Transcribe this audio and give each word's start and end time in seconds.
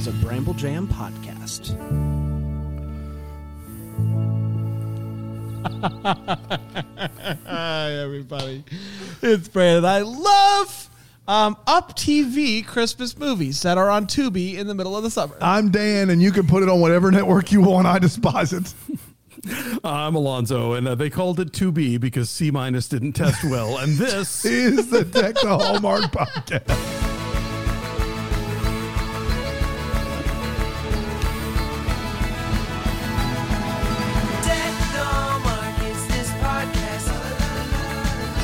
is 0.00 0.06
a 0.06 0.12
Bramble 0.24 0.54
Jam 0.54 0.88
podcast. 0.88 1.76
Hi, 7.46 7.92
everybody. 7.92 8.64
It's 9.20 9.48
Brandon. 9.48 9.84
I 9.84 10.00
love 10.00 10.90
um, 11.28 11.54
Up 11.66 11.98
TV 11.98 12.66
Christmas 12.66 13.18
movies 13.18 13.60
that 13.60 13.76
are 13.76 13.90
on 13.90 14.06
Tubi 14.06 14.54
in 14.54 14.66
the 14.68 14.74
middle 14.74 14.96
of 14.96 15.02
the 15.02 15.10
summer. 15.10 15.36
I'm 15.42 15.70
Dan, 15.70 16.08
and 16.08 16.22
you 16.22 16.32
can 16.32 16.46
put 16.46 16.62
it 16.62 16.70
on 16.70 16.80
whatever 16.80 17.10
network 17.10 17.52
you 17.52 17.60
want. 17.60 17.86
I 17.86 17.98
despise 17.98 18.54
it. 18.54 18.72
I'm 19.84 20.14
Alonzo, 20.14 20.72
and 20.72 20.88
uh, 20.88 20.94
they 20.94 21.10
called 21.10 21.40
it 21.40 21.52
2B 21.52 22.00
because 22.00 22.30
C 22.30 22.50
minus 22.50 22.88
didn't 22.88 23.12
test 23.12 23.44
well. 23.44 23.76
And 23.76 23.98
this 23.98 24.44
is 24.46 24.88
the 24.88 25.04
Deck 25.04 25.34
the 25.34 25.58
Hallmark 25.58 26.04
podcast. 26.04 26.99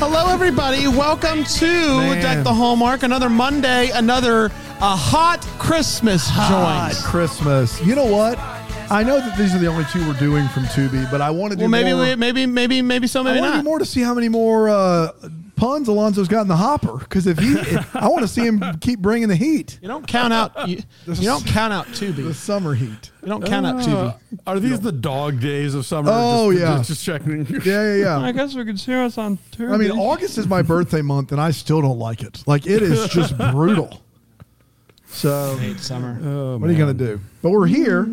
Hello, 0.09 0.33
everybody. 0.33 0.87
Welcome 0.87 1.43
to 1.43 1.65
Man. 1.65 2.21
Deck 2.21 2.43
the 2.45 2.53
Hallmark. 2.53 3.03
Another 3.03 3.29
Monday, 3.29 3.89
another 3.89 4.45
a 4.45 4.95
hot 4.95 5.41
Christmas 5.59 6.29
Hot 6.29 6.91
joint. 6.93 7.03
Christmas. 7.05 7.81
You 7.85 7.93
know 7.93 8.05
what? 8.05 8.39
I 8.89 9.03
know 9.03 9.19
that 9.19 9.37
these 9.37 9.53
are 9.53 9.57
the 9.59 9.67
only 9.67 9.83
two 9.91 9.99
we're 10.07 10.13
doing 10.17 10.47
from 10.47 10.63
Tubi, 10.63 11.11
but 11.11 11.19
I 11.19 11.29
want 11.29 11.51
to 11.51 11.57
do 11.57 11.63
Well, 11.63 11.69
maybe, 11.69 11.91
more. 11.91 12.03
we, 12.03 12.15
maybe, 12.15 12.45
maybe, 12.45 12.81
maybe 12.81 13.05
so, 13.05 13.21
maybe 13.21 13.39
I 13.39 13.41
not. 13.49 13.57
do 13.57 13.63
more 13.63 13.79
to 13.79 13.85
see 13.85 14.01
how 14.01 14.13
many 14.13 14.29
more 14.29 14.69
uh, 14.69 15.11
puns 15.57 15.89
Alonzo's 15.89 16.27
got 16.29 16.43
in 16.43 16.47
the 16.47 16.55
hopper. 16.55 16.97
Because 16.97 17.27
if 17.27 17.37
he, 17.37 17.57
I 17.93 18.07
want 18.07 18.21
to 18.21 18.27
see 18.27 18.45
him 18.45 18.63
keep 18.79 18.99
bringing 18.99 19.27
the 19.27 19.35
heat, 19.35 19.77
You 19.81 19.89
don't 19.89 20.07
count 20.07 20.31
out. 20.31 20.69
You, 20.69 20.77
you 21.05 21.23
don't 21.23 21.45
count 21.45 21.73
out 21.73 21.87
the 21.87 22.33
summer 22.33 22.73
heat. 22.75 23.11
You 23.21 23.27
don't 23.27 23.45
count 23.45 23.65
out 23.65 23.75
Uh, 23.75 23.81
Tubi. 23.81 24.39
are 24.47 24.59
these 24.59 24.79
the 24.79 24.91
dog 24.93 25.41
days 25.41 25.75
of 25.75 25.85
summer? 25.85 26.09
Oh, 26.13 26.51
just, 26.51 26.61
yeah. 26.61 26.77
just, 26.77 26.87
just 26.89 27.03
checking. 27.03 27.45
Yeah, 27.65 27.95
yeah, 27.95 27.95
yeah. 27.95 28.19
I 28.19 28.31
guess 28.31 28.55
we 28.55 28.63
could 28.63 28.79
see 28.79 28.93
us 28.93 29.17
on 29.17 29.37
Tubi. 29.51 29.73
I 29.73 29.77
mean, 29.77 29.91
August 29.91 30.37
is 30.37 30.47
my 30.47 30.61
birthday 30.61 31.01
month, 31.01 31.33
and 31.33 31.41
I 31.41 31.51
still 31.51 31.81
don't 31.81 31.99
like 31.99 32.23
it. 32.23 32.43
Like 32.47 32.65
it 32.65 32.81
is 32.81 33.09
just 33.09 33.37
brutal. 33.51 34.01
So, 35.09 35.57
hate 35.57 35.79
summer. 35.79 36.19
Oh, 36.21 36.57
what 36.57 36.69
are 36.69 36.73
you 36.73 36.77
gonna 36.77 36.93
do? 36.93 37.19
But 37.41 37.49
we're 37.51 37.65
here. 37.65 38.05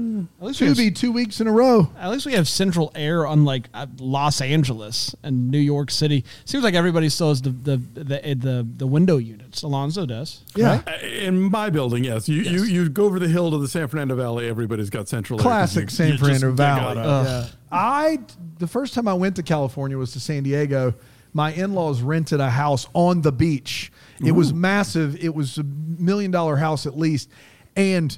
At 0.44 0.48
least, 0.48 0.60
we 0.60 0.66
have, 0.68 0.76
Tubi 0.76 0.94
two 0.94 1.10
weeks 1.10 1.40
in 1.40 1.46
a 1.46 1.52
row. 1.52 1.90
at 1.98 2.10
least 2.10 2.26
we 2.26 2.32
have 2.34 2.46
central 2.46 2.92
air, 2.94 3.24
unlike 3.24 3.68
uh, 3.72 3.86
Los 3.98 4.40
Angeles 4.40 5.14
and 5.22 5.50
New 5.50 5.58
York 5.58 5.90
City. 5.90 6.24
Seems 6.44 6.62
like 6.62 6.74
everybody 6.74 7.08
still 7.08 7.30
has 7.30 7.40
the 7.40 7.50
the 7.50 7.76
the 7.94 8.34
the, 8.34 8.68
the 8.76 8.86
window 8.86 9.16
units. 9.16 9.62
Alonzo 9.62 10.04
does. 10.04 10.42
Yeah. 10.54 10.82
Uh, 10.86 10.92
In 11.06 11.40
my 11.50 11.70
building, 11.70 12.04
yes. 12.04 12.28
You, 12.28 12.42
you 12.42 12.64
you 12.64 12.88
go 12.90 13.04
over 13.06 13.18
the 13.18 13.28
hill 13.28 13.50
to 13.52 13.58
the 13.58 13.68
San 13.68 13.88
Fernando 13.88 14.14
Valley. 14.16 14.48
Everybody's 14.48 14.90
got 14.90 15.08
central. 15.08 15.38
air 15.40 15.42
'cause 15.44 15.50
Classic 15.74 15.90
San 15.90 16.18
Fernando 16.18 16.52
Valley. 16.52 16.98
out 17.00 17.06
of- 17.06 17.26
Yeah. 17.26 17.46
I 17.72 18.18
the 18.58 18.66
first 18.66 18.92
time 18.94 19.08
I 19.08 19.14
went 19.14 19.36
to 19.36 19.42
California 19.42 19.96
was 19.96 20.12
to 20.12 20.20
San 20.20 20.42
Diego. 20.42 20.94
My 21.32 21.52
in-laws 21.52 22.02
rented 22.02 22.38
a 22.40 22.50
house 22.50 22.86
on 22.92 23.22
the 23.22 23.32
beach. 23.32 23.90
It 24.24 24.32
was 24.32 24.52
massive. 24.54 25.16
It 25.16 25.34
was 25.34 25.58
a 25.58 25.64
million 25.64 26.30
dollar 26.30 26.56
house 26.56 26.86
at 26.86 26.96
least. 26.96 27.28
And 27.76 28.16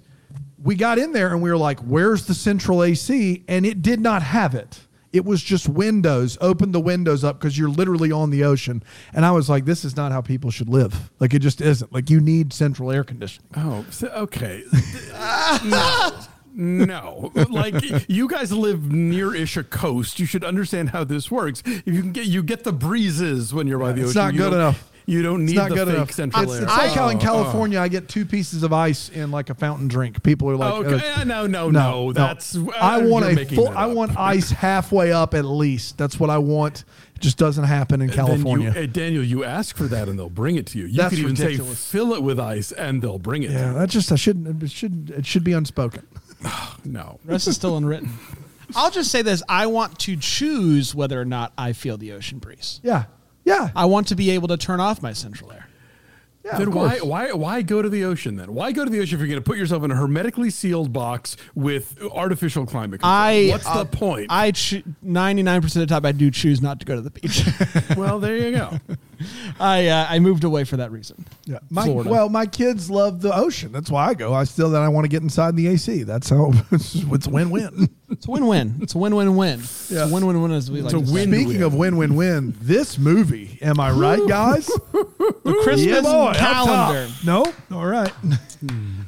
we 0.62 0.74
got 0.74 0.98
in 0.98 1.12
there 1.12 1.32
and 1.32 1.42
we 1.42 1.50
were 1.50 1.56
like, 1.56 1.80
"Where's 1.80 2.26
the 2.26 2.34
central 2.34 2.82
AC?" 2.82 3.44
And 3.48 3.64
it 3.66 3.82
did 3.82 4.00
not 4.00 4.22
have 4.22 4.54
it. 4.54 4.80
It 5.12 5.24
was 5.24 5.42
just 5.42 5.66
windows. 5.68 6.36
Open 6.42 6.72
the 6.72 6.80
windows 6.80 7.24
up 7.24 7.38
because 7.38 7.56
you're 7.56 7.70
literally 7.70 8.12
on 8.12 8.28
the 8.30 8.44
ocean. 8.44 8.82
And 9.14 9.24
I 9.24 9.30
was 9.30 9.48
like, 9.48 9.64
"This 9.64 9.84
is 9.84 9.96
not 9.96 10.12
how 10.12 10.20
people 10.20 10.50
should 10.50 10.68
live. 10.68 11.10
Like 11.20 11.32
it 11.34 11.38
just 11.38 11.60
isn't. 11.60 11.92
Like 11.92 12.10
you 12.10 12.20
need 12.20 12.52
central 12.52 12.90
air 12.92 13.04
conditioning." 13.04 13.48
Oh, 13.56 13.84
so- 13.90 14.08
okay. 14.08 14.62
no. 15.64 16.10
No, 16.58 17.32
like 17.50 18.08
you 18.08 18.26
guys 18.28 18.50
live 18.50 18.90
near-ish 18.90 19.58
a 19.58 19.62
coast. 19.62 20.18
You 20.18 20.24
should 20.24 20.42
understand 20.42 20.88
how 20.88 21.04
this 21.04 21.30
works. 21.30 21.62
If 21.66 21.82
you 21.86 22.00
can 22.00 22.12
get 22.12 22.24
you 22.26 22.42
get 22.42 22.64
the 22.64 22.72
breezes 22.72 23.52
when 23.52 23.66
you're 23.66 23.78
by 23.78 23.92
the 23.92 24.00
It's 24.02 24.16
ocean. 24.16 24.28
It's 24.30 24.38
not 24.38 24.42
good 24.50 24.54
enough. 24.54 24.90
You 25.08 25.22
don't 25.22 25.44
need 25.44 25.52
It's 25.52 25.56
not 25.58 25.68
the 25.68 25.74
good 25.76 25.86
fake 25.86 25.96
enough. 25.96 26.10
central 26.10 26.42
It's, 26.42 26.52
air. 26.54 26.62
it's 26.64 26.76
like 26.76 26.90
how 26.90 27.08
in 27.10 27.16
Oh, 27.18 27.20
California 27.20 27.80
I 27.80 27.86
get 27.86 28.08
two 28.08 28.26
pieces 28.26 28.64
of 28.64 28.72
ice 28.72 29.08
in 29.08 29.30
like 29.30 29.50
a 29.50 29.54
fountain 29.54 29.86
drink. 29.86 30.20
People 30.24 30.50
are 30.50 30.56
like, 30.56 30.72
oh. 30.74 30.84
Okay, 30.84 31.12
uh, 31.12 31.22
no, 31.22 31.46
no, 31.46 31.70
no, 31.70 32.12
That's 32.12 32.56
I 32.56 33.00
uh, 33.00 33.06
want 33.06 33.24
a 33.24 33.44
full. 33.44 33.68
I 33.68 33.86
want 33.86 34.18
ice 34.18 34.50
halfway 34.50 35.12
up 35.12 35.32
at 35.34 35.44
least. 35.44 35.96
That's 35.96 36.18
what 36.18 36.28
I 36.28 36.38
want. 36.38 36.84
It 37.14 37.20
just 37.20 37.38
doesn't 37.38 37.64
happen 37.64 38.00
in 38.02 38.08
Then 38.08 38.16
California. 38.16 38.72
you, 38.74 38.80
uh, 38.82 38.86
Daniel, 38.86 39.22
you 39.22 39.44
ask 39.44 39.76
for 39.76 39.84
that 39.84 40.08
and 40.08 40.18
they'll 40.18 40.28
bring 40.28 40.56
it 40.56 40.66
to 40.66 40.78
you. 40.78 40.86
You 40.86 40.96
That's 40.96 41.10
could 41.10 41.20
even 41.20 41.30
ridiculous. 41.36 41.78
say 41.78 41.96
fill 41.98 42.12
it 42.12 42.22
with 42.24 42.40
ice 42.40 42.72
and 42.72 43.00
they'll 43.00 43.18
bring 43.20 43.44
it. 43.44 43.52
yeah, 43.52 43.68
To 43.74 43.78
that 43.78 43.88
just 43.88 44.10
I 44.10 44.16
shouldn't. 44.16 44.60
It 44.62 44.70
should. 44.72 45.10
It 45.10 45.24
should 45.24 45.44
be 45.44 45.52
unspoken. 45.52 46.04
No. 46.84 47.18
rest 47.24 47.46
is 47.48 47.54
still 47.56 47.76
unwritten. 47.76 48.12
I'll 48.76 48.90
just 48.90 49.10
say 49.12 49.22
this: 49.22 49.42
I 49.48 49.66
want 49.66 49.98
to 50.00 50.16
choose 50.16 50.94
whether 50.94 51.20
or 51.20 51.24
not 51.24 51.52
I 51.56 51.72
feel 51.72 51.96
the 51.96 52.12
ocean 52.12 52.38
breeze. 52.38 52.80
Yeah, 52.82 53.04
yeah, 53.46 53.70
I 53.74 53.84
want 53.86 54.08
to 54.08 54.16
be 54.16 54.30
able 54.32 54.48
to 54.48 54.56
turn 54.56 54.80
off 54.80 55.00
my 55.00 55.12
central 55.12 55.52
air. 55.52 55.65
Yeah. 56.46 56.58
Then 56.58 56.70
why 56.70 56.98
why 56.98 57.32
why 57.32 57.62
go 57.62 57.82
to 57.82 57.88
the 57.88 58.04
ocean 58.04 58.36
then? 58.36 58.54
Why 58.54 58.70
go 58.70 58.84
to 58.84 58.90
the 58.90 59.00
ocean 59.00 59.16
if 59.16 59.20
you're 59.20 59.28
going 59.28 59.42
to 59.42 59.44
put 59.44 59.58
yourself 59.58 59.82
in 59.82 59.90
a 59.90 59.96
hermetically 59.96 60.50
sealed 60.50 60.92
box 60.92 61.36
with 61.56 62.00
artificial 62.12 62.64
climate 62.66 63.00
control? 63.00 63.12
I 63.12 63.48
What's 63.48 63.66
uh, 63.66 63.82
the 63.82 63.96
point? 63.96 64.28
I 64.30 64.52
ninety 65.02 65.42
nine 65.42 65.60
percent 65.60 65.82
of 65.82 65.88
the 65.88 65.94
time 65.94 66.06
I 66.06 66.12
do 66.12 66.30
choose 66.30 66.62
not 66.62 66.78
to 66.80 66.86
go 66.86 66.94
to 66.94 67.00
the 67.00 67.10
beach. 67.10 67.44
well, 67.96 68.20
there 68.20 68.36
you 68.36 68.52
go. 68.52 68.78
I 69.60 69.88
uh, 69.88 70.06
I 70.08 70.20
moved 70.20 70.44
away 70.44 70.62
for 70.62 70.76
that 70.76 70.92
reason. 70.92 71.24
Yeah, 71.46 71.58
my, 71.70 71.84
Florida. 71.84 72.10
well, 72.10 72.28
my 72.28 72.46
kids 72.46 72.90
love 72.90 73.22
the 73.22 73.34
ocean. 73.34 73.72
That's 73.72 73.90
why 73.90 74.08
I 74.08 74.14
go. 74.14 74.32
I 74.32 74.44
still 74.44 74.70
that 74.70 74.82
I 74.82 74.88
want 74.88 75.04
to 75.04 75.08
get 75.08 75.22
inside 75.22 75.56
the 75.56 75.66
AC. 75.68 76.04
That's 76.04 76.30
how 76.30 76.52
it's 76.70 77.26
win 77.26 77.50
win. 77.50 77.88
It's 78.08 78.28
a 78.28 78.30
win 78.30 78.46
win. 78.46 78.76
It's 78.82 78.94
a 78.94 78.98
win 78.98 79.16
win 79.16 79.34
win. 79.34 79.58
It's 79.60 79.90
a 79.90 80.06
win 80.06 80.26
win 80.26 80.42
win 80.42 80.52
as 80.52 80.70
we 80.70 80.82
like 80.82 80.94
a 80.94 81.00
to 81.00 81.06
say. 81.06 81.12
win. 81.12 81.32
Speaking 81.32 81.62
of 81.62 81.74
win 81.74 81.96
win 81.96 82.14
win, 82.14 82.54
this 82.60 82.98
movie. 82.98 83.58
Am 83.62 83.80
I 83.80 83.90
right, 83.90 84.20
guys? 84.28 84.70
The 85.46 85.60
Christmas 85.62 85.86
Yeah, 85.86 86.00
boy, 86.02 86.26
up 86.28 86.36
top. 86.36 86.66
calendar. 86.66 87.12
No, 87.24 87.52
all 87.72 87.86
right. 87.86 88.12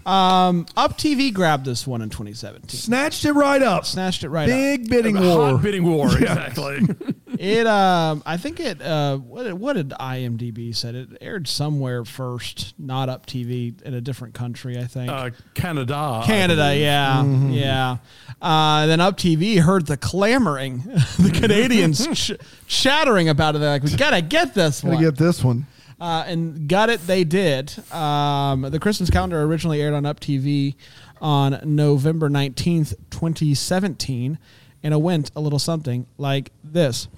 Um, 0.06 0.64
Up 0.74 0.96
TV 0.96 1.34
grabbed 1.34 1.66
this 1.66 1.86
one 1.86 2.00
in 2.00 2.08
2017. 2.08 2.70
Snatched 2.70 3.26
it 3.26 3.32
right 3.32 3.60
up. 3.60 3.84
Snatched 3.84 4.24
it 4.24 4.30
right 4.30 4.48
up. 4.48 4.54
Big 4.56 4.88
bidding 4.88 5.20
war. 5.20 5.52
Hot 5.52 5.62
bidding 5.62 5.84
war, 5.84 6.06
exactly. 6.06 6.80
It 7.38 7.68
um 7.68 8.22
I 8.26 8.36
think 8.36 8.58
it 8.58 8.80
uh 8.82 9.18
what 9.18 9.44
did, 9.44 9.52
what 9.54 9.74
did 9.74 9.90
IMDb 9.90 10.74
said 10.74 10.94
it 10.96 11.10
aired 11.20 11.46
somewhere 11.46 12.04
first, 12.04 12.74
not 12.78 13.08
up 13.08 13.26
TV 13.26 13.80
in 13.82 13.94
a 13.94 14.00
different 14.00 14.34
country, 14.34 14.76
I 14.78 14.86
think. 14.86 15.08
uh, 15.12 15.30
Canada. 15.54 15.94
I 15.94 16.26
Canada, 16.26 16.62
believe. 16.70 16.80
yeah, 16.80 17.24
yeah. 17.50 17.96
Uh, 18.42 18.86
then 18.86 19.00
Up 19.00 19.16
TV 19.18 19.58
heard 19.60 19.86
the 19.86 19.96
clamoring, 19.98 20.78
the 21.18 21.30
Canadians 21.32 22.06
ch- 22.18 22.32
chattering 22.66 23.28
about 23.28 23.54
it. 23.54 23.58
They're 23.58 23.70
like, 23.70 23.82
"We 23.84 23.94
gotta 23.94 24.22
get 24.22 24.54
this 24.54 24.82
one." 24.82 24.94
Gotta 24.94 25.04
get 25.04 25.16
this 25.16 25.44
one. 25.44 25.66
Uh, 26.00 26.24
and 26.26 26.68
got 26.68 26.90
it. 26.90 27.06
They 27.06 27.24
did. 27.24 27.72
Um, 27.92 28.62
the 28.62 28.78
Christmas 28.78 29.10
calendar 29.10 29.42
originally 29.42 29.82
aired 29.82 29.94
on 29.94 30.06
Up 30.06 30.20
TV 30.20 30.74
on 31.20 31.60
November 31.64 32.28
nineteenth, 32.28 32.94
twenty 33.10 33.54
seventeen, 33.54 34.38
and 34.82 34.94
it 34.94 35.00
went 35.00 35.30
a 35.34 35.40
little 35.40 35.58
something 35.58 36.06
like 36.16 36.52
this. 36.62 37.08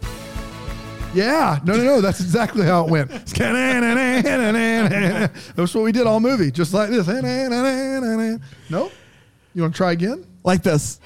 Yeah, 1.13 1.59
no, 1.65 1.77
no, 1.77 1.83
no. 1.83 2.01
That's 2.01 2.21
exactly 2.21 2.65
how 2.65 2.85
it 2.85 2.91
went. 2.91 3.11
That's 5.57 5.75
what 5.75 5.83
we 5.83 5.91
did 5.91 6.07
all 6.07 6.21
movie, 6.21 6.53
just 6.53 6.73
like 6.73 6.91
this. 6.91 7.09
Nope. 8.71 8.93
You 9.53 9.63
want 9.63 9.75
to 9.75 9.77
try 9.77 9.93
again? 9.93 10.25
like 10.45 10.63
this. 10.63 11.01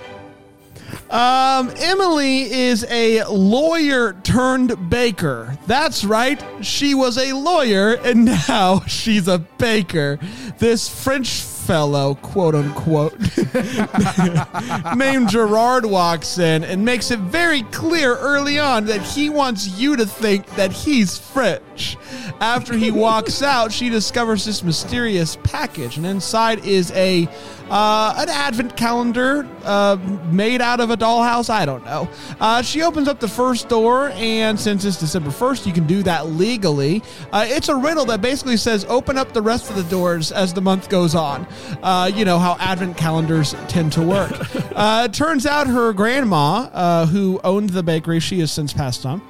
Um, 1.11 1.71
Emily 1.77 2.51
is 2.51 2.85
a 2.91 3.25
lawyer 3.25 4.15
turned 4.23 4.91
baker. 4.91 5.57
That's 5.67 6.05
right. 6.05 6.43
She 6.63 6.95
was 6.95 7.19
a 7.19 7.33
lawyer 7.33 7.95
and 7.95 8.25
now 8.49 8.81
she's 8.87 9.29
a 9.29 9.39
baker. 9.39 10.19
This 10.59 10.89
French 10.89 11.29
fellow, 11.65 12.15
quote 12.17 12.55
unquote, 12.55 13.19
named 14.97 15.31
Gerard 15.31 15.87
walks 15.87 16.39
in 16.39 16.63
and 16.63 16.85
makes 16.85 17.11
it 17.11 17.19
very 17.21 17.63
clear 17.65 18.17
early 18.17 18.59
on 18.59 18.85
that 18.87 19.01
he 19.01 19.31
wants 19.31 19.79
you 19.79 19.97
to 19.97 20.07
think 20.07 20.47
that 20.57 20.73
he's 20.73 21.19
French. 21.19 21.97
After 22.41 22.77
he 22.77 22.91
walks 22.91 23.43
out, 23.55 23.73
she 23.73 23.89
discovers 23.89 24.45
this 24.45 24.63
mysterious 24.63 25.37
package, 25.43 25.97
and 25.97 26.07
inside 26.07 26.65
is 26.65 26.91
a 26.93 27.29
uh, 27.71 28.15
an 28.19 28.29
advent 28.29 28.77
calendar 28.77 29.49
uh, 29.65 29.97
made 30.31 30.61
out 30.61 30.81
of 30.81 30.91
a 30.91 30.97
dollhouse. 30.97 31.49
I 31.49 31.65
don't 31.65 31.85
know. 31.85 32.09
Uh, 32.39 32.61
she 32.61 32.83
opens 32.83 33.09
up 33.09 33.21
the 33.21 33.29
first 33.29 33.69
door, 33.69 34.11
and 34.15 34.61
since 34.61 34.85
it's 34.85 34.99
December 34.99 35.31
1st, 35.31 35.67
you 35.67 35.73
can 35.73 35.87
do 35.87 36.03
that 36.03 36.27
legally. 36.27 37.03
Uh, 37.33 37.47
it's 37.49 37.71
a 37.71 37.75
riddle 37.75 38.05
that 38.07 38.21
basically 38.21 38.59
says 38.59 38.85
open 38.85 39.17
up 39.17 39.33
the 39.33 39.41
rest 39.41 39.71
of 39.71 39.77
the 39.77 39.83
doors 39.85 40.31
as 40.31 40.53
the 40.53 40.61
month 40.61 40.89
goes 40.91 41.15
on. 41.15 41.47
Uh, 41.83 42.11
you 42.15 42.25
know 42.25 42.39
how 42.39 42.57
advent 42.59 42.97
calendars 42.97 43.55
tend 43.69 43.93
to 43.93 44.03
work. 44.03 44.33
uh, 44.75 45.09
turns 45.09 45.47
out 45.47 45.67
her 45.67 45.93
grandma, 45.93 46.69
uh, 46.73 47.07
who 47.07 47.41
owned 47.45 47.71
the 47.71 47.83
bakery, 47.83 48.21
she 48.21 48.41
has 48.41 48.51
since 48.53 48.73
passed 48.73 49.05
on 49.07 49.21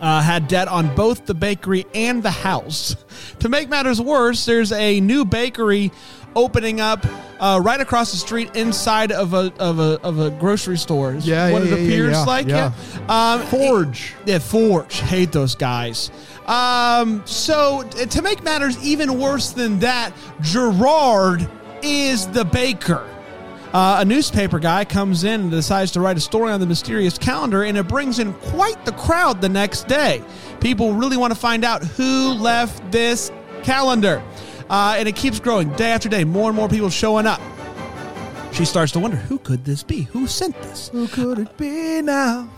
uh, 0.00 0.20
had 0.22 0.48
debt 0.48 0.68
on 0.68 0.94
both 0.94 1.26
the 1.26 1.34
bakery 1.34 1.86
and 1.94 2.22
the 2.22 2.30
house. 2.30 2.96
To 3.40 3.48
make 3.48 3.68
matters 3.68 4.00
worse, 4.00 4.44
there's 4.46 4.72
a 4.72 5.00
new 5.00 5.24
bakery 5.24 5.92
opening 6.34 6.80
up 6.80 7.04
uh, 7.38 7.60
right 7.62 7.80
across 7.80 8.10
the 8.10 8.16
street 8.16 8.54
inside 8.56 9.12
of 9.12 9.34
a 9.34 9.52
of 9.58 9.78
a 9.78 10.00
of 10.02 10.18
a 10.18 10.30
grocery 10.30 10.78
store. 10.78 11.14
is 11.14 11.26
Yeah, 11.26 11.50
what 11.52 11.62
yeah, 11.62 11.68
it 11.74 11.78
yeah, 11.80 11.84
appears 11.86 12.12
yeah, 12.12 12.24
like. 12.24 12.46
yeah. 12.48 12.72
Um, 13.08 13.42
Forge. 13.46 14.14
yeah, 14.24 14.38
Forge. 14.38 15.00
Hate 15.00 15.32
those 15.32 15.54
guys. 15.54 16.10
Um, 16.46 17.22
so 17.26 17.82
to 17.82 18.22
make 18.22 18.42
matters 18.44 18.82
even 18.84 19.18
worse 19.18 19.50
than 19.50 19.80
that, 19.80 20.12
Gerard 20.40 21.48
is 21.82 22.28
the 22.28 22.44
baker. 22.44 23.08
Uh, 23.72 23.98
a 24.00 24.04
newspaper 24.04 24.58
guy 24.58 24.84
comes 24.84 25.24
in 25.24 25.40
and 25.42 25.50
decides 25.50 25.90
to 25.92 26.00
write 26.00 26.16
a 26.16 26.20
story 26.20 26.52
on 26.52 26.60
the 26.60 26.66
mysterious 26.66 27.18
calendar, 27.18 27.64
and 27.64 27.76
it 27.76 27.88
brings 27.88 28.18
in 28.20 28.32
quite 28.34 28.82
the 28.84 28.92
crowd 28.92 29.40
the 29.40 29.48
next 29.48 29.88
day. 29.88 30.22
People 30.60 30.94
really 30.94 31.16
want 31.16 31.32
to 31.32 31.38
find 31.38 31.64
out 31.64 31.82
who 31.82 32.32
left 32.32 32.90
this 32.90 33.30
calendar. 33.62 34.22
Uh, 34.70 34.96
and 34.98 35.08
it 35.08 35.14
keeps 35.14 35.40
growing 35.40 35.68
day 35.74 35.90
after 35.90 36.08
day, 36.08 36.24
more 36.24 36.48
and 36.48 36.56
more 36.56 36.68
people 36.68 36.90
showing 36.90 37.26
up. 37.26 37.40
She 38.52 38.64
starts 38.64 38.92
to 38.92 39.00
wonder 39.00 39.16
who 39.16 39.38
could 39.38 39.64
this 39.64 39.82
be? 39.82 40.02
Who 40.02 40.26
sent 40.26 40.60
this? 40.62 40.88
Who 40.88 41.06
could 41.08 41.38
it 41.38 41.56
be 41.58 42.00
now? 42.00 42.48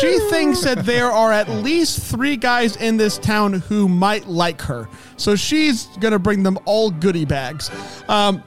She 0.00 0.18
thinks 0.30 0.62
that 0.62 0.84
there 0.84 1.10
are 1.10 1.32
at 1.32 1.48
least 1.48 2.00
three 2.00 2.36
guys 2.36 2.76
in 2.76 2.96
this 2.96 3.18
town 3.18 3.54
who 3.54 3.88
might 3.88 4.26
like 4.26 4.60
her. 4.62 4.88
So 5.16 5.36
she's 5.36 5.86
going 5.98 6.12
to 6.12 6.18
bring 6.18 6.42
them 6.42 6.58
all 6.64 6.90
goodie 6.90 7.24
bags. 7.24 7.70
Um, 8.08 8.42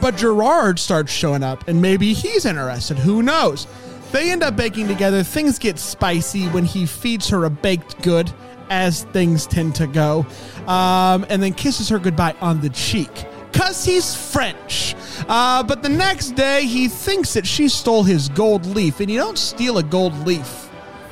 but 0.00 0.16
Gerard 0.16 0.78
starts 0.78 1.12
showing 1.12 1.42
up, 1.42 1.68
and 1.68 1.80
maybe 1.80 2.12
he's 2.12 2.44
interested. 2.44 2.98
Who 2.98 3.22
knows? 3.22 3.66
They 4.12 4.30
end 4.30 4.42
up 4.42 4.56
baking 4.56 4.88
together. 4.88 5.22
Things 5.22 5.58
get 5.58 5.78
spicy 5.78 6.46
when 6.48 6.64
he 6.64 6.86
feeds 6.86 7.28
her 7.30 7.44
a 7.44 7.50
baked 7.50 8.02
good, 8.02 8.32
as 8.70 9.04
things 9.04 9.46
tend 9.46 9.74
to 9.76 9.86
go, 9.86 10.26
um, 10.66 11.26
and 11.28 11.42
then 11.42 11.52
kisses 11.52 11.88
her 11.90 11.98
goodbye 11.98 12.34
on 12.40 12.60
the 12.60 12.70
cheek. 12.70 13.10
Because 13.54 13.84
he's 13.84 14.16
French. 14.16 14.96
Uh, 15.28 15.62
but 15.62 15.80
the 15.80 15.88
next 15.88 16.32
day, 16.32 16.66
he 16.66 16.88
thinks 16.88 17.34
that 17.34 17.46
she 17.46 17.68
stole 17.68 18.02
his 18.02 18.28
gold 18.28 18.66
leaf, 18.66 18.98
and 18.98 19.08
you 19.08 19.16
don't 19.16 19.38
steal 19.38 19.78
a 19.78 19.82
gold 19.84 20.26
leaf. 20.26 20.68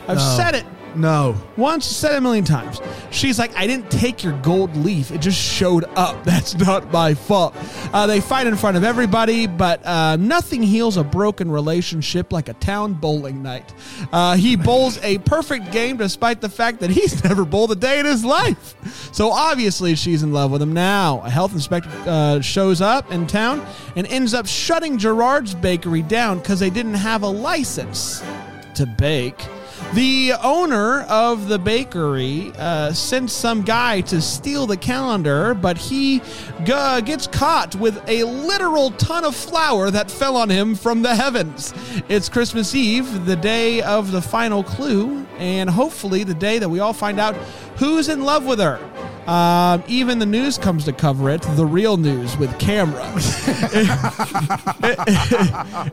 I've 0.08 0.16
No. 0.16 0.36
said 0.36 0.56
it 0.56 0.66
No. 0.94 1.36
once, 1.56 1.86
said 1.86 2.12
it 2.12 2.18
a 2.18 2.20
million 2.20 2.44
times. 2.44 2.80
She's 3.10 3.38
like, 3.38 3.56
I 3.56 3.66
didn't 3.66 3.90
take 3.90 4.22
your 4.22 4.38
gold 4.40 4.76
leaf. 4.76 5.10
It 5.10 5.20
just 5.20 5.40
showed 5.40 5.84
up. 5.96 6.22
That's 6.24 6.54
not 6.54 6.92
my 6.92 7.14
fault. 7.14 7.54
Uh, 7.92 8.06
they 8.06 8.20
fight 8.20 8.46
in 8.46 8.56
front 8.56 8.76
of 8.76 8.84
everybody, 8.84 9.46
but 9.46 9.84
uh, 9.84 10.16
nothing 10.16 10.62
heals 10.62 10.96
a 10.96 11.04
broken 11.04 11.50
relationship 11.50 12.32
like 12.32 12.48
a 12.48 12.54
town 12.54 12.94
bowling 12.94 13.42
night. 13.42 13.72
Uh, 14.12 14.36
he 14.36 14.56
bowls 14.62 14.98
a 15.02 15.18
perfect 15.18 15.72
game 15.72 15.96
despite 15.96 16.40
the 16.40 16.48
fact 16.48 16.80
that 16.80 16.90
he's 16.90 17.22
never 17.32 17.44
bowled 17.44 17.72
a 17.72 17.76
day 17.76 17.98
in 17.98 18.06
his 18.06 18.24
life. 18.24 18.76
So 19.12 19.30
obviously 19.30 19.94
she's 19.94 20.22
in 20.22 20.32
love 20.32 20.50
with 20.50 20.62
him 20.62 20.72
now. 20.72 21.20
A 21.24 21.30
health 21.30 21.52
inspector 21.52 21.90
uh, 22.06 22.40
shows 22.40 22.80
up 22.80 23.10
in 23.12 23.26
town 23.26 23.64
and 23.96 24.06
ends 24.06 24.34
up 24.34 24.46
shutting 24.46 24.98
Gerard's 24.98 25.54
bakery 25.54 26.02
down 26.02 26.38
because 26.38 26.60
they 26.60 26.70
didn't 26.70 26.94
have 26.94 27.22
a 27.22 27.28
license 27.28 28.22
to 28.74 28.86
bake. 28.86 29.40
The 29.94 30.32
owner 30.42 31.02
of 31.02 31.48
the 31.48 31.58
bakery 31.58 32.50
uh, 32.56 32.94
sent 32.94 33.30
some 33.30 33.60
guy 33.60 34.00
to 34.02 34.22
steal 34.22 34.66
the 34.66 34.78
calendar, 34.78 35.52
but 35.52 35.76
he 35.76 36.20
g- 36.64 37.00
gets 37.02 37.26
caught 37.26 37.74
with 37.74 38.02
a 38.08 38.24
literal 38.24 38.92
ton 38.92 39.26
of 39.26 39.36
flour 39.36 39.90
that 39.90 40.10
fell 40.10 40.38
on 40.38 40.48
him 40.48 40.76
from 40.76 41.02
the 41.02 41.14
heavens. 41.14 41.74
It's 42.08 42.30
Christmas 42.30 42.74
Eve, 42.74 43.26
the 43.26 43.36
day 43.36 43.82
of 43.82 44.12
the 44.12 44.22
final 44.22 44.64
clue, 44.64 45.26
and 45.36 45.68
hopefully 45.68 46.24
the 46.24 46.32
day 46.34 46.58
that 46.58 46.70
we 46.70 46.80
all 46.80 46.94
find 46.94 47.20
out 47.20 47.36
who's 47.76 48.08
in 48.08 48.22
love 48.22 48.46
with 48.46 48.60
her. 48.60 48.80
Um, 49.26 49.84
even 49.86 50.18
the 50.18 50.26
news 50.26 50.58
comes 50.58 50.84
to 50.86 50.92
cover 50.92 51.30
it, 51.30 51.42
the 51.42 51.64
real 51.64 51.96
news 51.96 52.36
with 52.36 52.58
camera. 52.58 53.04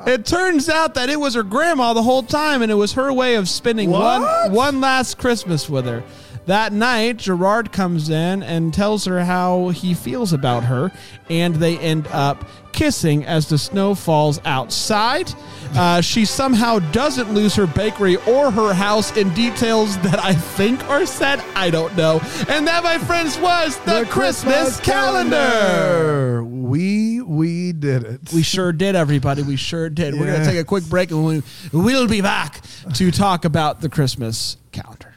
it 0.08 0.26
turns 0.26 0.68
out 0.68 0.96
that 0.96 1.10
it 1.10 1.20
was 1.20 1.36
her 1.36 1.44
grandma 1.44 1.94
the 1.94 2.02
whole 2.02 2.24
time, 2.24 2.64
and 2.64 2.72
it 2.72 2.76
was 2.76 2.94
her 2.94 3.14
way 3.14 3.36
of 3.36 3.48
spending 3.48 3.92
one 3.92 4.24
one 4.52 4.82
last 4.82 5.20
Christmas 5.20 5.70
with 5.70 5.86
her. 5.86 6.04
That 6.48 6.74
night, 6.74 7.18
Gerard 7.18 7.72
comes 7.72 8.10
in 8.10 8.42
and 8.42 8.74
tells 8.74 9.06
her 9.06 9.24
how 9.24 9.70
he 9.70 9.94
feels 9.94 10.34
about 10.34 10.64
her, 10.64 10.92
and 11.30 11.56
they 11.56 11.78
end 11.78 12.08
up 12.08 12.50
kissing 12.80 13.26
as 13.26 13.50
the 13.50 13.58
snow 13.58 13.94
falls 13.94 14.40
outside. 14.46 15.30
Uh, 15.76 16.00
she 16.00 16.24
somehow 16.24 16.80
doesn't 16.94 17.30
lose 17.34 17.54
her 17.54 17.68
bakery 17.68 18.16
or 18.26 18.50
her 18.50 18.74
house 18.74 19.16
in 19.18 19.34
details 19.34 19.98
that 19.98 20.18
I 20.18 20.34
think 20.34 20.90
are 20.90 21.06
said. 21.06 21.42
I 21.56 21.72
don't 21.72 21.94
know. 21.98 22.22
And 22.48 22.66
that, 22.68 22.82
my 22.82 22.98
friends, 22.98 23.38
was 23.38 23.78
the, 23.80 24.08
Christmas, 24.10 24.80
calendar. 24.80 26.42
We 26.42 27.20
we 27.20 27.74
did 27.74 28.06
it. 28.06 28.32
We 28.34 28.44
sure 28.44 28.72
did, 28.72 28.96
everybody. 28.96 29.44
We 29.44 29.58
sure 29.58 29.90
did. 29.90 30.14
We're 30.14 30.28
going 30.28 30.40
to 30.40 30.46
take 30.46 30.60
a 30.60 30.64
quick 30.64 30.86
break 30.86 31.12
and 31.12 31.26
we, 31.26 31.44
we'll 31.74 32.08
be 32.08 32.22
back 32.22 32.62
to 32.94 33.12
talk 33.12 33.44
about 33.44 33.82
the 33.82 33.90
Christmas 33.90 34.56
calendar. 34.72 35.09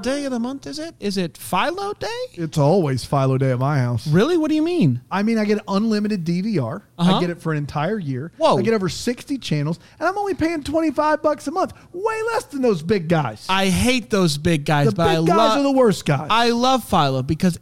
What 0.00 0.04
day 0.04 0.24
of 0.24 0.30
the 0.30 0.38
month 0.40 0.66
is 0.66 0.78
it? 0.78 0.94
Is 0.98 1.18
it 1.18 1.36
Philo 1.36 1.92
Day? 1.92 2.08
It's 2.32 2.56
always 2.56 3.04
Philo 3.04 3.36
Day 3.36 3.50
at 3.50 3.58
my 3.58 3.80
house. 3.80 4.06
Really? 4.06 4.38
What 4.38 4.48
do 4.48 4.54
you 4.54 4.62
mean? 4.62 5.02
I 5.10 5.22
mean, 5.22 5.36
I 5.36 5.44
get 5.44 5.58
unlimited 5.68 6.24
DVR. 6.24 6.84
Uh-huh. 6.96 7.16
I 7.16 7.20
get 7.20 7.28
it 7.28 7.42
for 7.42 7.52
an 7.52 7.58
entire 7.58 7.98
year. 7.98 8.32
Whoa. 8.38 8.56
I 8.56 8.62
get 8.62 8.72
over 8.72 8.88
60 8.88 9.36
channels, 9.36 9.78
and 9.98 10.08
I'm 10.08 10.16
only 10.16 10.32
paying 10.32 10.62
25 10.62 11.20
bucks 11.20 11.48
a 11.48 11.50
month. 11.50 11.74
Way 11.92 12.22
less 12.32 12.44
than 12.44 12.62
those 12.62 12.82
big 12.82 13.08
guys. 13.08 13.44
I 13.50 13.66
hate 13.68 14.08
those 14.08 14.38
big 14.38 14.64
guys, 14.64 14.86
the 14.88 14.94
but 14.94 15.04
big 15.08 15.18
I 15.18 15.26
guys 15.26 15.36
love 15.36 15.58
are 15.58 15.62
the 15.64 15.72
worst 15.72 16.06
guys. 16.06 16.28
I 16.30 16.48
love 16.48 16.82
Philo 16.82 17.22
because 17.22 17.60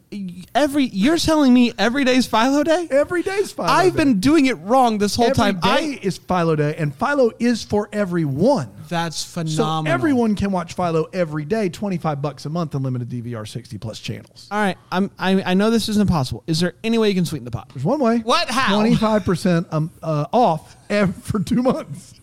every 0.55 0.84
you're 0.84 1.19
telling 1.19 1.52
me 1.52 1.73
every 1.76 2.05
day's 2.05 2.29
Philo 2.29 2.62
Day? 2.62 2.87
Every 2.88 3.25
day's 3.25 3.50
Philo 3.50 3.67
I've 3.69 3.94
Day. 3.94 4.05
been 4.05 4.20
doing 4.20 4.46
it 4.46 4.58
wrong 4.58 4.99
this 4.99 5.17
whole 5.17 5.26
Every 5.26 5.37
time. 5.37 5.55
day 5.58 5.69
I 5.69 5.99
is 6.02 6.19
Philo 6.19 6.55
Day, 6.55 6.76
and 6.76 6.94
Philo 6.94 7.32
is 7.41 7.64
for 7.64 7.88
everyone. 7.93 8.70
That's 8.88 9.25
phenomenal. 9.25 9.85
So 9.85 9.90
everyone 9.90 10.35
can 10.35 10.50
watch 10.50 10.75
Philo 10.75 11.08
every 11.12 11.44
day, 11.44 11.69
25 11.69 12.23
bucks 12.23 12.46
a 12.46 12.49
month, 12.49 12.75
unlimited 12.75 13.08
DVR, 13.08 13.46
60 13.46 13.79
plus 13.79 14.00
channels. 14.00 14.49
All 14.50 14.58
right, 14.61 14.76
I'm 14.90 15.11
I, 15.19 15.43
I 15.43 15.55
know 15.55 15.70
this 15.70 15.88
isn't 15.88 16.00
impossible. 16.00 16.44
Is 16.46 16.61
there 16.61 16.75
any 16.82 16.99
way 16.99 17.08
you 17.08 17.14
can 17.14 17.25
sweeten 17.25 17.44
the 17.44 17.50
pot? 17.50 17.70
There's 17.73 17.85
one 17.85 18.00
way. 18.00 18.19
What? 18.19 18.49
How? 18.50 18.81
25% 18.81 19.73
um, 19.73 19.90
uh, 20.02 20.26
off 20.32 20.76
for 21.23 21.40
two 21.40 21.62
months. 21.62 22.14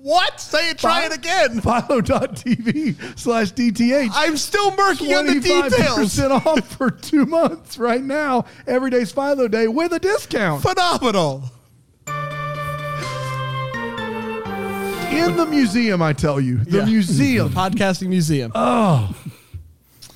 What? 0.00 0.40
Say 0.40 0.70
it. 0.70 0.78
Try 0.78 1.06
it 1.06 1.12
again. 1.12 1.60
Philo.tv 1.60 3.18
slash 3.18 3.52
DTH. 3.52 4.10
I'm 4.12 4.36
still 4.36 4.74
murky 4.76 5.12
on 5.12 5.26
the 5.26 5.34
details. 5.34 6.16
25% 6.16 6.46
off 6.46 6.76
for 6.76 6.90
two 6.90 7.26
months 7.26 7.78
right 7.78 8.02
now. 8.02 8.46
Every 8.66 8.90
day's 8.90 9.10
Philo 9.10 9.48
Day 9.48 9.66
with 9.66 9.92
a 9.92 9.98
discount. 9.98 10.62
Phenomenal. 10.62 11.50
In 15.18 15.36
the 15.36 15.46
museum, 15.46 16.00
I 16.02 16.12
tell 16.12 16.40
you. 16.40 16.58
The 16.58 16.78
Yeah. 16.78 16.84
museum. 16.84 17.50
Podcasting 17.64 18.08
museum. 18.08 18.52
Oh, 18.54 19.14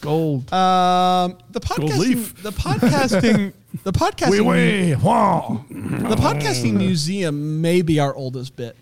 gold. 0.01 0.53
Um, 0.53 1.37
the 1.51 1.61
podcasting, 1.61 1.99
leaf. 1.99 2.43
the 2.43 2.53
podcasting, 2.53 3.53
the 3.85 3.93
podcasting, 3.93 4.31
Wee 4.31 4.41
wee. 4.91 4.95
Wow. 4.97 5.65
the 5.71 6.17
podcasting 6.17 6.75
museum 6.75 7.61
may 7.61 7.83
be 7.83 7.99
our 8.01 8.15
oldest 8.15 8.57
bit. 8.57 8.77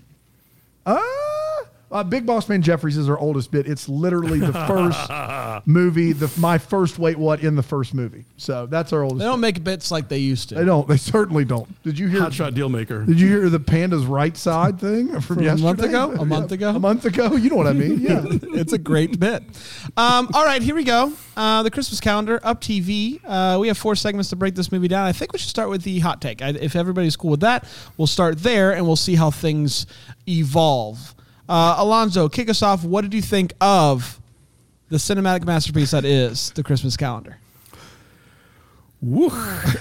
Uh, 1.91 2.05
Big 2.05 2.25
Boss 2.25 2.49
Man 2.49 2.63
Jeffries 2.63 2.97
is 2.97 3.09
our 3.09 3.19
oldest 3.19 3.51
bit. 3.51 3.67
It's 3.67 3.89
literally 3.89 4.39
the 4.39 4.53
first 4.69 5.67
movie, 5.67 6.13
the 6.13 6.31
my 6.39 6.57
first 6.57 6.99
wait 6.99 7.19
what 7.19 7.41
in 7.43 7.57
the 7.57 7.63
first 7.63 7.95
movie. 7.95 8.25
So 8.37 8.67
that's 8.67 8.93
our 8.93 9.03
oldest. 9.03 9.19
They 9.19 9.25
don't 9.25 9.41
make 9.41 9.65
bits 9.65 9.91
like 9.91 10.09
they 10.09 10.19
used 10.19 10.51
to. 10.51 10.55
They 10.55 10.65
don't. 10.65 10.87
They 10.87 10.97
certainly 10.97 11.45
don't. 11.45 11.83
Did 11.83 11.99
you 11.99 12.07
hear? 12.07 12.21
Hotshot 12.21 12.55
deal 12.55 12.69
maker. 12.69 13.05
Did 13.05 13.21
you 13.21 13.27
hear 13.29 13.49
the 13.49 13.59
panda's 13.59 14.05
right 14.07 14.37
side 14.37 14.81
thing 14.81 15.21
from, 15.21 15.37
From 15.37 15.47
a 15.47 15.57
month 15.57 15.83
ago? 15.83 16.13
A 16.13 16.25
month 16.25 16.53
ago? 16.53 16.71
A 16.71 16.79
month 16.79 17.05
ago. 17.07 17.35
You 17.35 17.51
know 17.51 17.57
what 17.57 17.67
I 17.67 17.73
mean? 17.73 18.01
Yeah. 18.01 18.23
it's 18.31 18.73
a 18.73 18.79
great 18.79 19.19
bit. 19.19 19.43
Um, 19.97 20.29
all 20.33 20.45
right, 20.45 20.63
here 20.63 20.77
we 20.77 20.85
go. 20.85 21.13
Uh, 21.37 21.63
the 21.65 21.71
Christmas 21.71 22.01
calendar, 22.01 22.39
Up 22.45 22.61
TV. 22.61 23.21
Uh, 23.25 23.59
we 23.59 23.67
have 23.69 23.79
four 23.79 23.97
segments 23.97 24.31
to 24.31 24.37
break 24.37 24.55
this 24.55 24.71
movie 24.71 24.89
down. 24.89 25.07
I 25.07 25.13
think 25.13 25.33
we 25.33 25.39
should 25.41 25.49
start 25.49 25.71
with 25.71 25.83
the 25.83 25.99
hot 25.99 26.21
take. 26.21 26.41
I, 26.41 26.51
if 26.51 26.77
everybody's 26.77 27.17
cool 27.17 27.31
with 27.33 27.41
that, 27.41 27.67
we'll 27.97 28.07
start 28.07 28.39
there 28.39 28.73
and 28.73 28.87
we'll 28.87 28.97
see 28.97 29.17
how 29.17 29.31
things 29.31 29.87
evolve. 30.29 31.15
Uh, 31.51 31.75
Alonzo, 31.79 32.29
kick 32.29 32.49
us 32.49 32.63
off. 32.63 32.85
What 32.85 33.01
did 33.01 33.13
you 33.13 33.21
think 33.21 33.55
of 33.61 34.21
the 34.89 34.99
cinematic 34.99 35.45
masterpiece 35.45 35.91
that 35.91 36.05
is 36.05 36.53
the 36.53 36.63
Christmas 36.63 36.97
calendar? 36.97 37.39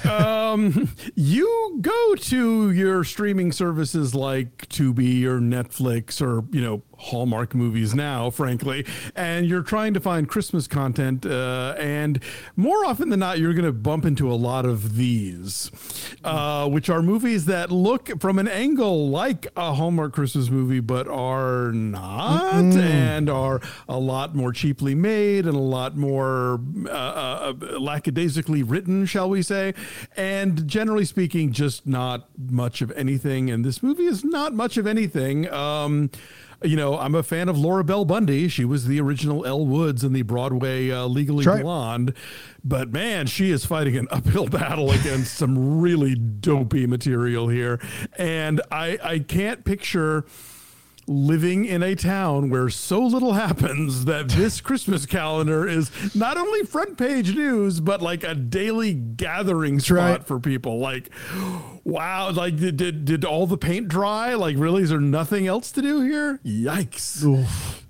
Um, 0.09 0.89
you 1.13 1.77
go 1.81 2.15
to 2.15 2.71
your 2.71 3.03
streaming 3.03 3.51
services 3.51 4.15
like 4.15 4.67
Tubi 4.69 5.25
or 5.25 5.39
Netflix 5.39 6.21
or 6.21 6.43
you 6.51 6.61
know 6.61 6.81
Hallmark 6.99 7.55
movies 7.55 7.95
now, 7.95 8.29
frankly, 8.29 8.85
and 9.15 9.45
you're 9.45 9.63
trying 9.63 9.93
to 9.93 9.99
find 9.99 10.27
Christmas 10.27 10.67
content, 10.67 11.25
uh, 11.25 11.73
and 11.79 12.21
more 12.55 12.85
often 12.85 13.09
than 13.09 13.21
not, 13.21 13.39
you're 13.39 13.53
going 13.53 13.65
to 13.65 13.71
bump 13.71 14.05
into 14.05 14.31
a 14.31 14.35
lot 14.35 14.65
of 14.65 14.95
these, 14.95 15.71
uh, 16.23 16.67
which 16.67 16.89
are 16.89 17.01
movies 17.01 17.45
that 17.45 17.71
look 17.71 18.19
from 18.19 18.37
an 18.37 18.47
angle 18.47 19.09
like 19.09 19.47
a 19.55 19.73
Hallmark 19.73 20.13
Christmas 20.13 20.49
movie, 20.49 20.81
but 20.81 21.07
are 21.07 21.71
not, 21.71 22.55
and 22.55 23.29
are 23.29 23.61
a 23.87 23.97
lot 23.97 24.35
more 24.35 24.51
cheaply 24.51 24.93
made 24.93 25.45
and 25.45 25.55
a 25.55 25.59
lot 25.59 25.95
more 25.95 26.59
uh, 26.85 26.89
uh, 26.89 27.53
lackadaisically 27.79 28.61
written, 28.61 29.05
shall 29.05 29.29
we 29.29 29.41
say, 29.41 29.73
and 30.17 30.67
generally 30.67 31.05
speaking, 31.05 31.51
just 31.53 31.87
not 31.87 32.27
much 32.37 32.81
of 32.81 32.91
anything. 32.91 33.49
And 33.49 33.63
this 33.63 33.81
movie 33.81 34.05
is 34.05 34.23
not 34.23 34.53
much 34.53 34.77
of 34.77 34.85
anything. 34.85 35.49
Um, 35.51 36.09
you 36.63 36.75
know, 36.75 36.97
I'm 36.97 37.15
a 37.15 37.23
fan 37.23 37.47
of 37.47 37.57
Laura 37.57 37.83
Bell 37.83 38.05
Bundy. 38.05 38.47
She 38.49 38.65
was 38.65 38.85
the 38.85 38.99
original 38.99 39.45
Elle 39.45 39.65
Woods 39.65 40.03
in 40.03 40.13
the 40.13 40.23
Broadway 40.23 40.89
uh, 40.89 41.05
Legally 41.05 41.45
That's 41.45 41.55
right. 41.55 41.63
Blonde. 41.63 42.13
But 42.63 42.91
man, 42.91 43.27
she 43.27 43.51
is 43.51 43.65
fighting 43.65 43.95
an 43.95 44.07
uphill 44.11 44.47
battle 44.47 44.91
against 44.91 45.35
some 45.35 45.79
really 45.79 46.15
dopey 46.15 46.85
material 46.85 47.47
here. 47.47 47.79
And 48.17 48.61
I, 48.71 48.99
I 49.01 49.19
can't 49.19 49.63
picture 49.63 50.25
living 51.09 51.65
in 51.65 51.81
a 51.81 51.95
town 51.95 52.51
where 52.51 52.69
so 52.69 53.01
little 53.01 53.33
happens 53.33 54.05
that 54.05 54.29
this 54.29 54.61
Christmas 54.61 55.05
calendar 55.05 55.67
is 55.67 55.91
not 56.15 56.37
only 56.37 56.63
front 56.63 56.97
page 56.97 57.33
news, 57.35 57.79
but 57.79 58.01
like 58.01 58.23
a 58.23 58.35
daily 58.35 58.93
gathering 58.93 59.79
spot 59.79 59.97
right. 59.97 60.23
for 60.27 60.39
people. 60.39 60.77
Like, 60.79 61.09
wow, 61.89 62.31
like 62.31 62.57
did, 62.57 62.77
did 62.77 63.05
did 63.05 63.25
all 63.25 63.47
the 63.47 63.57
paint 63.57 63.87
dry? 63.87 64.33
Like, 64.35 64.55
really, 64.57 64.83
is 64.83 64.89
there 64.89 64.99
nothing 64.99 65.47
else 65.47 65.71
to 65.73 65.81
do 65.81 66.01
here? 66.01 66.39
Yikes! 66.45 67.23
Oof. 67.23 67.85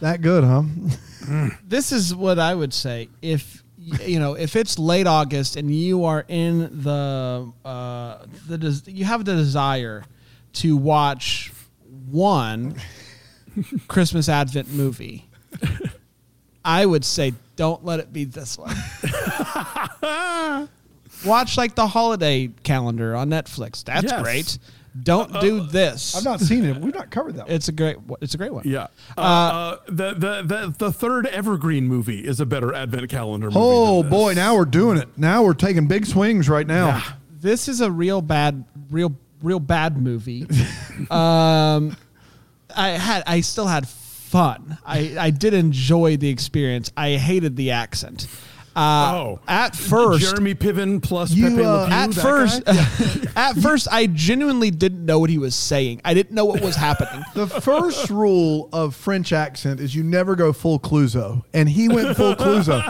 That 0.00 0.20
good, 0.20 0.44
huh? 0.44 0.62
this 1.66 1.92
is 1.92 2.14
what 2.14 2.38
I 2.38 2.54
would 2.54 2.74
say 2.74 3.08
if 3.22 3.62
you 3.78 4.18
know 4.18 4.34
if 4.34 4.56
it's 4.56 4.78
late 4.78 5.06
August 5.06 5.56
and 5.56 5.74
you 5.74 6.04
are 6.04 6.24
in 6.28 6.82
the 6.82 7.52
uh, 7.64 8.18
the 8.48 8.58
des- 8.58 8.90
you 8.90 9.04
have 9.04 9.24
the 9.24 9.34
desire 9.34 10.04
to 10.54 10.76
watch 10.76 11.52
one 12.10 12.76
Christmas 13.88 14.28
Advent 14.28 14.72
movie, 14.72 15.26
I 16.64 16.84
would 16.86 17.04
say 17.04 17.32
don't 17.56 17.84
let 17.84 18.00
it 18.00 18.12
be 18.12 18.24
this 18.24 18.58
one. 18.58 18.74
Watch 21.26 21.56
like 21.56 21.74
the 21.74 21.86
holiday 21.86 22.48
calendar 22.62 23.14
on 23.16 23.30
Netflix. 23.30 23.84
That's 23.84 24.04
Yes. 24.04 24.22
great. 24.22 24.58
Don't 25.02 25.40
do 25.40 25.60
this. 25.66 26.14
I've 26.14 26.22
not 26.24 26.38
seen 26.38 26.64
it. 26.64 26.76
We've 26.76 26.94
not 26.94 27.10
covered 27.10 27.34
that. 27.34 27.46
One. 27.48 27.50
It's 27.56 27.66
a 27.66 27.72
great. 27.72 27.96
It's 28.20 28.34
a 28.34 28.38
great 28.38 28.52
one. 28.54 28.62
Yeah, 28.64 28.86
uh, 29.18 29.20
uh, 29.20 29.76
the, 29.86 30.14
the 30.14 30.42
the 30.44 30.74
the 30.78 30.92
third 30.92 31.26
Evergreen 31.26 31.88
movie 31.88 32.24
is 32.24 32.38
a 32.38 32.46
better 32.46 32.72
Advent 32.72 33.08
calendar. 33.10 33.46
Movie 33.48 33.58
Oh 33.60 34.02
than 34.02 34.10
this. 34.12 34.18
boy, 34.20 34.34
now 34.34 34.54
we're 34.54 34.64
doing 34.66 34.98
it. 34.98 35.08
Now 35.16 35.42
we're 35.42 35.54
taking 35.54 35.88
big 35.88 36.06
swings 36.06 36.48
right 36.48 36.66
now. 36.66 36.86
Yeah. 36.86 37.02
this 37.40 37.66
is 37.66 37.80
a 37.80 37.90
real 37.90 38.22
bad 38.22 38.64
real 38.90 39.16
real 39.42 39.58
bad 39.60 39.98
movie 40.00 40.46
um 41.10 41.94
i 42.74 42.88
had 42.90 43.22
i 43.26 43.40
still 43.42 43.66
had 43.66 43.86
fun 43.86 44.78
i 44.86 45.14
i 45.18 45.30
did 45.30 45.52
enjoy 45.52 46.16
the 46.16 46.28
experience 46.30 46.90
i 46.96 47.10
hated 47.16 47.54
the 47.56 47.70
accent 47.72 48.26
uh 48.76 49.12
Oh. 49.14 49.40
at 49.46 49.76
first 49.76 50.20
Jeremy 50.22 50.54
Piven 50.54 51.00
plus 51.02 51.30
You, 51.32 51.50
Pepe 51.50 51.64
uh, 51.64 51.70
Le 51.72 51.86
Pew, 51.86 51.94
at 51.94 52.10
that 52.10 52.20
first 52.22 52.64
guy? 52.64 53.30
at 53.36 53.56
first 53.56 53.86
i 53.92 54.06
genuinely 54.06 54.70
didn't 54.70 55.04
know 55.06 55.18
what 55.20 55.30
he 55.30 55.38
was 55.38 55.54
saying 55.54 56.00
i 56.04 56.12
didn't 56.14 56.34
know 56.34 56.44
what 56.44 56.60
was 56.60 56.74
happening 56.76 57.22
The 57.34 57.46
first 57.46 58.10
rule 58.10 58.68
of 58.72 58.94
French 58.96 59.32
accent 59.32 59.80
is 59.80 59.94
you 59.94 60.02
never 60.02 60.34
go 60.36 60.52
full 60.52 60.78
Clouseau, 60.80 61.42
and 61.52 61.68
he 61.68 61.88
went 61.88 62.16
full 62.16 62.34
Clouseau. 62.34 62.80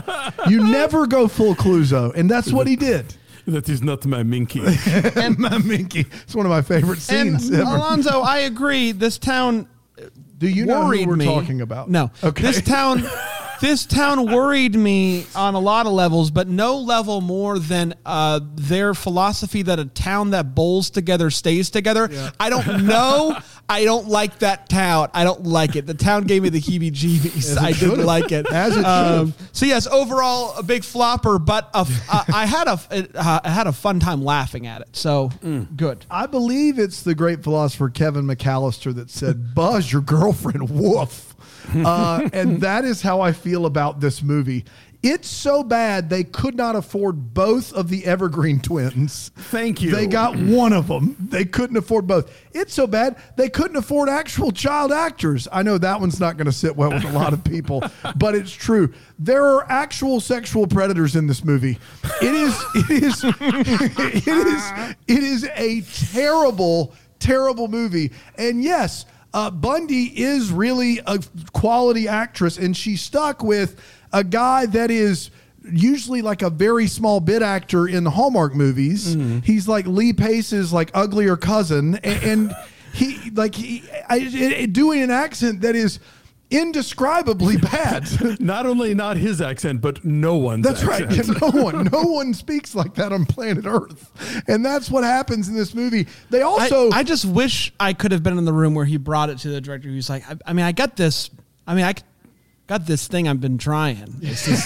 You 0.50 0.62
never 0.64 1.06
go 1.06 1.28
full 1.28 1.54
Clouseau, 1.54 2.14
and 2.14 2.30
that's 2.30 2.52
what 2.52 2.66
he 2.66 2.76
did. 2.76 3.14
that 3.46 3.68
is 3.68 3.82
not 3.82 4.04
my 4.06 4.22
minky. 4.22 4.60
And 5.16 5.38
my 5.38 5.58
Minky, 5.58 6.06
it's 6.22 6.34
one 6.34 6.46
of 6.46 6.50
my 6.50 6.62
favorite 6.62 7.08
and 7.10 7.40
scenes 7.40 7.50
ever. 7.52 7.62
alonzo 7.76 8.20
i 8.20 8.38
agree 8.40 8.92
this 8.92 9.18
town 9.18 9.66
Do 10.38 10.48
you 10.48 10.66
know 10.66 10.90
who 10.90 11.06
we're 11.06 11.16
me. 11.16 11.24
talking 11.24 11.60
about? 11.60 11.88
No. 11.90 12.10
Okay. 12.22 12.42
This 12.42 12.60
town 12.62 13.02
this 13.64 13.86
town 13.86 14.26
worried 14.30 14.74
me 14.74 15.26
on 15.34 15.54
a 15.54 15.58
lot 15.58 15.86
of 15.86 15.92
levels, 15.92 16.30
but 16.30 16.46
no 16.48 16.76
level 16.78 17.20
more 17.20 17.58
than 17.58 17.94
uh, 18.04 18.40
their 18.54 18.92
philosophy 18.94 19.62
that 19.62 19.78
a 19.78 19.86
town 19.86 20.30
that 20.30 20.54
bowls 20.54 20.90
together 20.90 21.30
stays 21.30 21.70
together. 21.70 22.10
I 22.38 22.50
don't 22.50 22.86
know. 22.86 23.36
I 23.66 23.84
don't 23.84 24.08
like 24.08 24.40
that 24.40 24.68
town. 24.68 25.08
I 25.14 25.24
don't 25.24 25.44
like 25.44 25.74
it. 25.74 25.86
The 25.86 25.94
town 25.94 26.24
gave 26.24 26.42
me 26.42 26.50
the 26.50 26.60
heebie-jeebies. 26.60 27.56
I 27.56 27.72
didn't 27.72 27.90
should've. 27.90 28.04
like 28.04 28.30
it. 28.30 28.44
As 28.52 28.76
it 28.76 28.84
Um, 28.84 29.32
should've. 29.32 29.48
so 29.52 29.64
yes, 29.66 29.86
overall 29.86 30.54
a 30.58 30.62
big 30.62 30.84
flopper, 30.84 31.38
but 31.38 31.70
a 31.72 31.78
f- 31.78 32.08
uh, 32.12 32.24
I 32.34 32.44
had 32.44 32.68
a 32.68 32.78
uh, 33.14 33.40
I 33.42 33.48
had 33.48 33.66
a 33.66 33.72
fun 33.72 34.00
time 34.00 34.22
laughing 34.22 34.66
at 34.66 34.82
it. 34.82 34.88
So 34.92 35.30
good. 35.76 36.04
I 36.10 36.26
believe 36.26 36.78
it's 36.78 37.02
the 37.02 37.14
great 37.14 37.42
philosopher 37.42 37.88
Kevin 37.88 38.26
McAllister 38.26 38.94
that 38.96 39.10
said, 39.10 39.54
"Buzz 39.54 39.90
your 39.90 40.02
girlfriend, 40.02 40.68
woof," 40.68 41.33
uh, 41.74 42.28
and 42.32 42.60
that 42.60 42.84
is 42.84 43.02
how 43.02 43.20
I 43.20 43.32
feel 43.32 43.66
about 43.66 44.00
this 44.00 44.22
movie. 44.22 44.64
It's 45.04 45.28
so 45.28 45.62
bad 45.62 46.08
they 46.08 46.24
could 46.24 46.54
not 46.54 46.76
afford 46.76 47.34
both 47.34 47.74
of 47.74 47.90
the 47.90 48.06
Evergreen 48.06 48.58
twins. 48.62 49.30
Thank 49.36 49.82
you. 49.82 49.90
They 49.90 50.06
got 50.06 50.34
one 50.38 50.72
of 50.72 50.88
them. 50.88 51.14
They 51.20 51.44
couldn't 51.44 51.76
afford 51.76 52.06
both. 52.06 52.34
It's 52.54 52.72
so 52.72 52.86
bad 52.86 53.16
they 53.36 53.50
couldn't 53.50 53.76
afford 53.76 54.08
actual 54.08 54.50
child 54.50 54.92
actors. 54.92 55.46
I 55.52 55.62
know 55.62 55.76
that 55.76 56.00
one's 56.00 56.20
not 56.20 56.38
going 56.38 56.46
to 56.46 56.52
sit 56.52 56.74
well 56.74 56.90
with 56.90 57.04
a 57.04 57.12
lot 57.12 57.34
of 57.34 57.44
people, 57.44 57.84
but 58.16 58.34
it's 58.34 58.52
true. 58.52 58.94
There 59.18 59.44
are 59.44 59.70
actual 59.70 60.20
sexual 60.20 60.66
predators 60.66 61.16
in 61.16 61.26
this 61.26 61.44
movie. 61.44 61.78
It 62.22 62.34
is 62.34 62.64
it 62.74 63.02
is 63.02 63.24
it 63.24 64.26
is 64.26 64.96
it 65.06 65.22
is 65.22 65.44
a 65.54 65.82
terrible 66.14 66.94
terrible 67.18 67.68
movie. 67.68 68.12
And 68.38 68.62
yes, 68.62 69.06
uh, 69.34 69.50
Bundy 69.50 70.04
is 70.18 70.50
really 70.50 71.00
a 71.06 71.18
quality 71.52 72.08
actress, 72.08 72.56
and 72.56 72.74
she's 72.74 73.02
stuck 73.02 73.42
with 73.42 73.78
a 74.12 74.24
guy 74.24 74.64
that 74.66 74.90
is 74.90 75.30
usually 75.70 76.22
like 76.22 76.42
a 76.42 76.50
very 76.50 76.86
small 76.86 77.20
bit 77.20 77.42
actor 77.42 77.86
in 77.88 78.04
the 78.04 78.10
Hallmark 78.10 78.54
movies. 78.54 79.14
He's 79.42 79.66
like 79.66 79.86
Lee 79.86 80.12
Pace's 80.12 80.72
like 80.72 80.90
uglier 80.94 81.36
cousin, 81.36 81.96
and, 81.96 82.22
and 82.22 82.56
he 82.94 83.30
like 83.30 83.54
he 83.54 83.82
I, 84.08 84.60
I- 84.60 84.66
doing 84.66 85.02
an 85.02 85.10
accent 85.10 85.62
that 85.62 85.74
is 85.74 85.98
indescribably 86.50 87.56
bad. 87.62 88.08
Not 88.40 88.66
only 88.66 88.94
not 88.94 89.16
his 89.16 89.40
accent, 89.40 89.80
but 89.80 90.04
no 90.04 90.36
one's. 90.36 90.64
That's 90.64 90.84
right. 90.84 91.04
No 91.40 91.50
one, 91.50 91.84
no 91.92 92.02
one 92.02 92.32
speaks 92.34 92.74
like 92.74 92.94
that 92.94 93.12
on 93.12 93.26
planet 93.26 93.66
Earth, 93.66 94.44
and 94.48 94.64
that's 94.64 94.90
what 94.90 95.04
happens 95.04 95.48
in 95.48 95.54
this 95.54 95.74
movie. 95.74 96.06
They 96.30 96.42
also, 96.42 96.90
I, 96.90 96.98
I 96.98 97.02
just 97.02 97.24
wish 97.24 97.72
I 97.80 97.92
could 97.92 98.12
have 98.12 98.22
been 98.22 98.38
in 98.38 98.44
the 98.44 98.52
room 98.52 98.74
where 98.74 98.84
he 98.84 98.96
brought 98.96 99.30
it 99.30 99.38
to 99.38 99.48
the 99.48 99.60
director. 99.60 99.90
Was 99.90 100.08
like, 100.08 100.28
I, 100.28 100.36
I 100.46 100.52
mean, 100.52 100.64
I 100.64 100.72
got 100.72 100.96
this. 100.96 101.30
I 101.66 101.74
mean, 101.74 101.84
I 101.84 101.94
got 102.66 102.86
this 102.86 103.08
thing 103.08 103.26
I've 103.28 103.40
been 103.40 103.58
trying. 103.58 104.20
Just- 104.20 104.64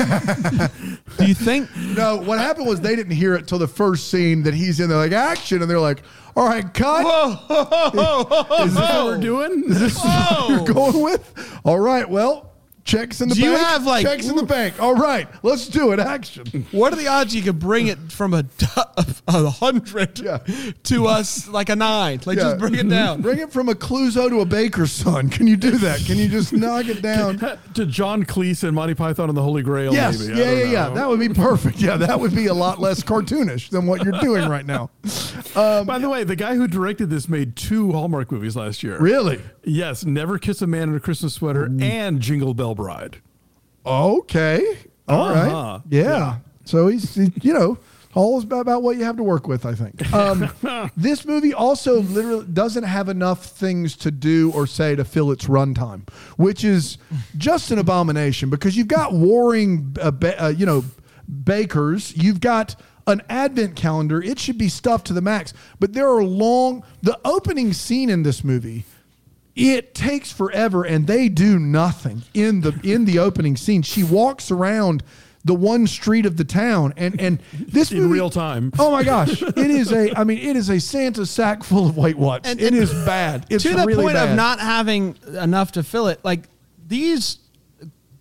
do 1.18 1.26
you 1.26 1.34
think? 1.34 1.68
no. 1.76 2.16
What 2.16 2.38
happened 2.38 2.66
was 2.66 2.80
they 2.80 2.96
didn't 2.96 3.14
hear 3.14 3.34
it 3.34 3.46
till 3.48 3.58
the 3.58 3.68
first 3.68 4.10
scene 4.10 4.42
that 4.44 4.54
he's 4.54 4.80
in. 4.80 4.88
They're 4.88 4.98
like 4.98 5.12
action, 5.12 5.62
and 5.62 5.70
they're 5.70 5.80
like, 5.80 6.02
"All 6.38 6.46
right, 6.46 6.72
cut." 6.72 7.04
Is 8.62 8.74
this 8.74 8.80
what 8.80 9.04
we're 9.06 9.18
doing? 9.18 9.64
Is 9.66 9.80
this 9.80 9.98
what 9.98 10.48
you're 10.50 10.64
going 10.74 11.02
with? 11.02 11.60
All 11.64 11.80
right. 11.80 12.08
Well, 12.08 12.47
checks 12.88 13.20
in 13.20 13.28
the 13.28 13.34
Do 13.34 13.42
you 13.42 13.52
bank. 13.52 13.66
have, 13.66 13.86
like- 13.86 14.04
checks 14.04 14.26
in 14.28 14.34
the 14.34 14.42
bank? 14.42 14.80
All 14.80 14.94
right. 14.94 15.28
Let's 15.42 15.68
do 15.68 15.92
it. 15.92 16.00
Action. 16.00 16.66
What 16.72 16.92
are 16.92 16.96
the 16.96 17.06
odds 17.06 17.34
you 17.34 17.42
could 17.42 17.58
bring 17.58 17.88
it 17.88 17.98
from 18.10 18.34
a, 18.34 18.44
a 19.28 19.50
hundred 19.50 20.18
Yeah. 20.18 20.38
to 20.84 21.06
us 21.06 21.46
like 21.48 21.68
a 21.68 21.76
nine? 21.76 22.20
Like 22.24 22.38
Yeah. 22.38 22.44
just 22.44 22.58
bring 22.58 22.74
it 22.74 22.88
down. 22.88 23.20
Bring 23.20 23.38
it 23.38 23.52
from 23.52 23.68
a 23.68 23.74
Clouseau 23.74 24.30
to 24.30 24.40
a 24.40 24.46
baker's 24.46 24.92
son. 24.92 25.28
Can 25.28 25.46
you 25.46 25.56
do 25.56 25.72
that? 25.78 26.00
Can 26.06 26.16
you 26.16 26.28
just 26.28 26.52
knock 26.52 26.86
it 26.86 27.02
down? 27.02 27.38
to 27.74 27.86
John 27.86 28.24
Cleese 28.24 28.64
and 28.64 28.74
Monty 28.74 28.94
Python 28.94 29.28
and 29.28 29.36
the 29.36 29.42
Holy 29.42 29.62
Grail. 29.62 29.92
Yes, 29.92 30.18
maybe. 30.20 30.32
I 30.32 30.36
yeah, 30.36 30.44
don't 30.44 30.58
yeah, 30.58 30.72
yeah. 30.72 30.88
That 30.90 31.08
would 31.08 31.20
be 31.20 31.28
perfect. 31.28 31.80
Yeah, 31.80 31.96
that 31.98 32.18
would 32.18 32.34
be 32.34 32.46
a 32.46 32.54
lot 32.54 32.80
less 32.80 33.02
cartoonish 33.02 33.68
than 33.70 33.86
what 33.86 34.02
you're 34.02 34.18
doing 34.20 34.48
right 34.48 34.64
now. 34.66 34.90
Um, 35.54 35.86
By 35.86 35.98
the 35.98 36.08
way, 36.08 36.24
the 36.24 36.36
guy 36.36 36.54
who 36.54 36.66
directed 36.66 37.10
this 37.10 37.28
made 37.28 37.56
two 37.56 37.92
Hallmark 37.92 38.32
movies 38.32 38.56
last 38.56 38.82
year. 38.82 38.98
Really? 38.98 39.40
Yes, 39.64 40.04
Never 40.04 40.38
Kiss 40.38 40.62
a 40.62 40.66
Man 40.66 40.88
in 40.90 40.94
a 40.96 41.00
Christmas 41.00 41.34
Sweater 41.34 41.66
mm. 41.68 41.82
and 41.82 42.20
Jingle 42.20 42.54
Bell 42.54 42.74
Bride. 42.78 43.18
Okay. 43.84 44.78
All 45.08 45.28
right. 45.30 45.48
Uh-huh. 45.48 45.80
Yeah. 45.90 46.38
So 46.64 46.86
he's, 46.86 47.14
he- 47.14 47.32
you 47.42 47.52
know, 47.52 47.76
all 48.14 48.38
is 48.38 48.44
about, 48.44 48.60
about 48.60 48.82
what 48.82 48.96
you 48.96 49.04
have 49.04 49.16
to 49.16 49.22
work 49.22 49.46
with, 49.48 49.66
I 49.66 49.74
think. 49.74 50.12
Um, 50.12 50.48
this 50.96 51.24
movie 51.24 51.52
also 51.52 52.00
literally 52.02 52.46
doesn't 52.46 52.84
have 52.84 53.08
enough 53.08 53.46
things 53.46 53.96
to 53.96 54.10
do 54.10 54.52
or 54.54 54.66
say 54.66 54.94
to 54.96 55.04
fill 55.04 55.30
its 55.30 55.46
runtime, 55.46 56.08
which 56.36 56.62
is 56.64 56.98
just 57.36 57.70
an 57.70 57.78
abomination 57.78 58.48
because 58.48 58.76
you've 58.76 58.88
got 58.88 59.12
warring, 59.12 59.96
uh, 60.00 60.10
ba- 60.10 60.42
uh, 60.42 60.48
you 60.48 60.64
know, 60.66 60.84
bakers. 61.44 62.16
You've 62.16 62.40
got 62.40 62.76
an 63.06 63.22
advent 63.28 63.74
calendar. 63.76 64.22
It 64.22 64.38
should 64.38 64.58
be 64.58 64.68
stuffed 64.68 65.06
to 65.08 65.12
the 65.12 65.22
max. 65.22 65.52
But 65.80 65.92
there 65.94 66.08
are 66.08 66.22
long, 66.22 66.84
the 67.02 67.18
opening 67.24 67.72
scene 67.72 68.08
in 68.10 68.22
this 68.22 68.44
movie 68.44 68.84
it 69.58 69.94
takes 69.94 70.30
forever 70.32 70.84
and 70.84 71.06
they 71.06 71.28
do 71.28 71.58
nothing 71.58 72.22
in 72.32 72.60
the 72.60 72.78
in 72.84 73.04
the 73.04 73.18
opening 73.18 73.56
scene 73.56 73.82
she 73.82 74.04
walks 74.04 74.50
around 74.52 75.02
the 75.44 75.54
one 75.54 75.86
street 75.86 76.24
of 76.26 76.36
the 76.36 76.44
town 76.44 76.92
and 76.96 77.20
and 77.20 77.40
this 77.52 77.90
In 77.92 77.98
movie- 78.02 78.14
real 78.14 78.30
time. 78.30 78.70
oh 78.78 78.92
my 78.92 79.02
gosh 79.02 79.42
it 79.42 79.56
is 79.58 79.92
a 79.92 80.16
i 80.18 80.22
mean 80.24 80.38
it 80.38 80.54
is 80.56 80.68
a 80.70 80.78
santa 80.78 81.26
sack 81.26 81.64
full 81.64 81.86
of 81.88 81.96
white 81.96 82.16
wats 82.18 82.48
And- 82.48 82.60
it 82.60 82.72
and 82.72 82.76
is 82.76 82.92
bad 83.04 83.46
it's 83.50 83.64
to 83.64 83.74
the 83.74 83.84
really 83.84 84.04
point 84.04 84.14
bad. 84.14 84.30
of 84.30 84.36
not 84.36 84.60
having 84.60 85.16
enough 85.40 85.72
to 85.72 85.82
fill 85.82 86.06
it. 86.08 86.20
Like 86.24 86.44
these 86.86 87.38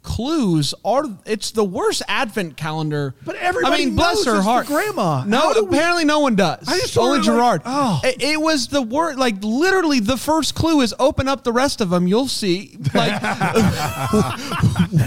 clues 0.08 0.74
are 0.86 1.04
it's 1.26 1.52
the 1.52 1.64
worst 1.66 2.02
advent 2.08 2.56
calendar. 2.56 3.14
But 3.26 3.36
everybody 3.36 3.84
I 3.84 3.86
mean, 3.86 3.96
bless 3.96 4.16
knows 4.18 4.26
her 4.26 4.36
it's 4.38 4.46
heart. 4.46 4.66
grandma. 4.68 5.26
No, 5.26 5.38
How 5.40 5.54
do 5.54 5.66
we- 5.66 5.78
apparently 5.78 6.06
no 6.06 6.20
one 6.22 6.36
does. 6.36 6.66
I 6.68 6.80
just 6.80 6.98
only 6.98 7.18
sort 7.24 7.36
like- 7.36 7.38
Gerard. 7.38 7.62
oh. 7.66 8.00
It, 8.04 8.22
it 8.24 8.42
was 8.42 8.68
the 8.70 8.82
word 8.82 9.18
like 9.18 9.36
literally 9.44 10.00
the 10.00 10.16
first 10.18 10.56
clue 10.56 10.80
is 10.82 10.96
open 10.98 11.28
up 11.28 11.44
the 11.44 11.52
rest 11.52 11.82
of 11.82 11.90
them. 11.90 12.08
You'll 12.08 12.28
see. 12.30 12.78
Like 12.94 13.22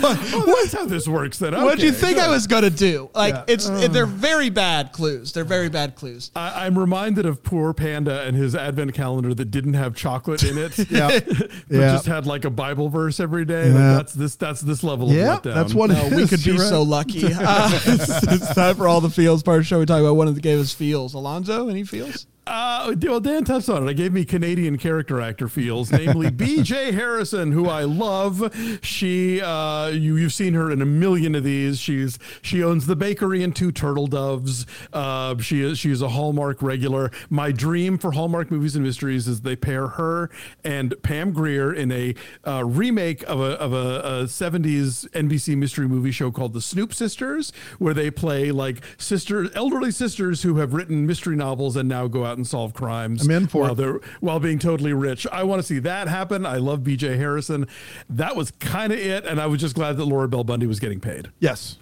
Oh, 0.03 0.55
that's 0.63 0.73
how 0.73 0.87
this 0.87 1.09
works 1.09 1.39
then. 1.39 1.55
what 1.55 1.79
do 1.79 1.87
you 1.87 1.93
think 1.93 2.17
good. 2.17 2.25
I 2.25 2.29
was 2.29 2.47
gonna 2.47 2.71
do? 2.71 3.11
Like 3.15 3.35
Yeah. 3.35 3.45
it's 3.49 3.69
they're 3.89 4.05
uh. 4.05 4.07
very 4.07 4.51
bad 4.51 4.93
clues. 4.93 5.33
They're 5.33 5.45
very 5.45 5.69
bad 5.69 5.95
clues. 5.97 6.31
I, 6.37 6.67
I'm 6.67 6.79
reminded 6.79 7.27
of 7.27 7.43
poor 7.43 7.73
Panda 7.73 8.23
and 8.23 8.37
his 8.37 8.55
advent 8.55 8.95
calendar 8.95 9.35
that 9.35 9.47
didn't 9.51 9.75
have 9.75 9.95
chocolate 9.95 10.43
in 10.43 10.59
it. 10.59 10.79
Yeah. 10.91 11.21
but 11.21 11.51
Yeah. 11.71 11.93
just 11.93 12.07
had 12.07 12.27
like 12.27 12.45
a 12.45 12.51
Bible 12.51 12.89
verse 12.89 13.21
every 13.21 13.45
day. 13.45 13.67
Like, 13.67 13.75
Yeah. 13.75 13.93
that's 13.95 14.13
this. 14.13 14.35
That's 14.37 14.61
this 14.61 14.83
level 14.91 15.09
yeah 15.13 15.37
letdown. 15.39 15.55
that's 15.55 15.73
what 15.75 15.91
No, 15.91 15.97
it 16.07 16.13
we 16.13 16.23
is. 16.25 16.31
could 16.31 16.45
be 16.45 16.51
You're 16.51 16.59
right. 16.61 16.69
so 16.69 16.83
lucky. 16.83 17.23
Uh, 17.25 17.71
it's, 17.87 18.09
it's 18.25 18.55
time 18.55 18.75
for 18.77 18.87
all 18.89 19.01
the 19.01 19.11
feels 19.11 19.43
part 19.43 19.59
of 19.59 19.65
the 19.65 19.67
show. 19.67 19.79
We 19.79 19.87
talk 19.87 20.01
about 20.01 20.15
one 20.17 20.29
of 20.29 20.35
the 20.35 20.41
gave 20.41 20.59
us 20.59 20.73
feels. 20.73 21.15
Alonzo, 21.15 21.69
any 21.69 21.85
feels? 21.85 22.27
Uh, 22.51 22.93
well, 23.03 23.21
Dan 23.21 23.45
touched 23.45 23.69
on 23.69 23.87
it. 23.87 23.91
I 23.91 23.93
gave 23.93 24.13
me 24.13 24.25
Canadian 24.25 24.77
character 24.77 25.21
actor 25.21 25.47
feels, 25.47 25.93
namely 25.93 26.31
B.J. 26.33 26.91
Harrison, 26.91 27.53
who 27.53 27.69
I 27.69 27.85
love. 27.85 28.53
She, 28.83 29.41
uh, 29.41 29.87
you, 29.87 30.17
you've 30.17 30.33
seen 30.33 30.55
her 30.55 30.69
in 30.69 30.83
a 30.83 30.87
million 30.87 31.37
of 31.37 31.45
these. 31.45 31.79
She's 31.79 32.19
she 32.43 32.65
owns 32.65 32.89
the 32.89 32.97
bakery 32.97 33.45
and 33.45 33.55
two 33.55 33.71
turtle 33.71 34.09
doves. 34.09 34.67
Uh, 34.93 35.39
she 35.39 35.63
is 35.63 35.79
she 35.79 35.93
is 35.93 36.03
a 36.03 36.09
Hallmark 36.09 36.61
regular. 36.61 37.13
My 37.29 37.53
dream 37.53 37.99
for 37.99 38.11
Hallmark 38.11 38.51
movies 38.51 38.75
and 38.75 38.85
mysteries 38.85 39.29
is 39.29 39.43
they 39.43 39.55
pair 39.55 39.87
her 39.87 40.29
and 40.65 41.01
Pam 41.05 41.33
Grier 41.33 41.73
in 41.73 41.93
a 41.93 42.17
uh, 42.45 42.65
remake 42.65 43.23
of 43.29 43.39
a 43.39 43.53
of 43.61 43.73
a, 43.73 44.01
a 44.01 44.25
70s 44.25 45.09
NBC 45.11 45.57
mystery 45.57 45.87
movie 45.87 46.11
show 46.11 46.33
called 46.33 46.55
The 46.55 46.61
Snoop 46.61 46.95
Sisters, 46.95 47.53
where 47.79 47.95
they 47.95 48.11
play 48.11 48.51
like 48.51 48.83
sister 48.99 49.49
elderly 49.55 49.93
sisters 49.93 50.43
who 50.43 50.57
have 50.57 50.75
written 50.75 51.07
mystery 51.07 51.37
novels 51.37 51.77
and 51.77 51.89
now 51.89 52.09
go 52.09 52.25
out 52.25 52.40
and 52.41 52.47
solve 52.47 52.75
crimes. 52.75 53.25
I'm 53.25 53.31
in 53.31 53.47
for 53.47 53.63
while 53.63 53.73
it. 53.73 53.75
they're 53.77 54.01
while 54.21 54.41
being 54.41 54.59
totally 54.59 54.93
rich. 54.93 55.27
I 55.31 55.45
want 55.45 55.61
to 55.61 55.67
see 55.67 55.79
that 55.81 56.09
happen. 56.09 56.45
I 56.47 56.57
love 56.57 56.81
BJ 56.81 57.17
Harrison. 57.17 57.67
That 58.09 58.35
was 58.37 58.51
kind 58.53 58.93
of 58.93 58.99
it, 58.99 59.25
and 59.27 59.41
I 59.41 59.47
was 59.47 59.61
just 59.61 59.75
glad 59.75 59.97
that 59.99 60.05
Laura 60.05 60.29
Bell 60.29 60.45
Bundy 60.45 60.67
was 60.67 60.81
getting 60.81 61.01
paid. 61.01 61.31
yes 61.39 61.77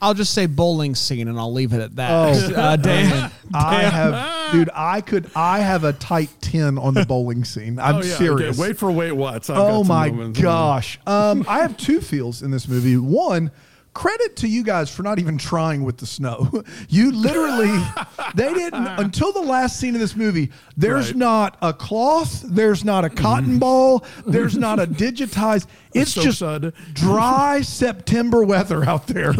I'll 0.00 0.14
just 0.14 0.32
say 0.32 0.46
bowling 0.46 0.94
scene, 0.94 1.26
and 1.28 1.38
I'll 1.38 1.52
leave 1.52 1.72
it 1.72 1.80
at 1.80 1.96
that. 1.96 2.10
Oh, 2.10 2.54
uh, 2.56 2.76
Dan. 2.76 3.30
I 3.54 3.82
have, 3.82 4.52
dude. 4.52 4.70
I 4.74 5.00
could. 5.00 5.30
I 5.34 5.60
have 5.60 5.84
a 5.84 5.92
tight 5.92 6.30
ten 6.40 6.78
on 6.78 6.94
the 6.94 7.04
bowling 7.04 7.44
scene. 7.44 7.78
I'm 7.78 7.96
oh 7.96 8.02
yeah, 8.02 8.16
serious. 8.16 8.58
Okay, 8.58 8.68
wait 8.68 8.78
for 8.78 8.92
wait 8.92 9.12
what's. 9.12 9.50
I've 9.50 9.58
oh 9.58 9.82
got 9.82 10.08
some 10.10 10.16
my 10.16 10.28
gosh. 10.40 11.00
Um, 11.06 11.44
I 11.48 11.60
have 11.60 11.76
two 11.76 12.00
feels 12.00 12.42
in 12.42 12.50
this 12.50 12.68
movie. 12.68 12.96
One, 12.96 13.50
credit 13.98 14.36
to 14.36 14.46
you 14.46 14.62
guys 14.62 14.88
for 14.88 15.02
not 15.02 15.18
even 15.18 15.36
trying 15.36 15.82
with 15.82 15.96
the 15.96 16.06
snow. 16.06 16.48
You 16.88 17.10
literally, 17.10 17.76
they 18.34 18.54
didn't 18.54 18.86
until 18.86 19.32
the 19.32 19.40
last 19.40 19.80
scene 19.80 19.94
of 19.94 20.00
this 20.00 20.14
movie. 20.14 20.50
There's 20.76 21.08
Right. 21.08 21.16
not 21.16 21.58
a 21.60 21.72
cloth. 21.72 22.42
There's 22.46 22.84
not 22.84 23.04
a 23.04 23.10
cotton 23.10 23.56
mm. 23.56 23.60
ball. 23.60 24.04
There's 24.26 24.56
not 24.56 24.78
a 24.78 24.86
digitized. 24.86 25.66
It's 25.92 26.12
soap 26.12 26.24
just 26.24 26.38
sud. 26.38 26.72
dry 26.92 27.62
September 27.62 28.44
weather 28.44 28.84
out 28.84 29.08
there 29.08 29.32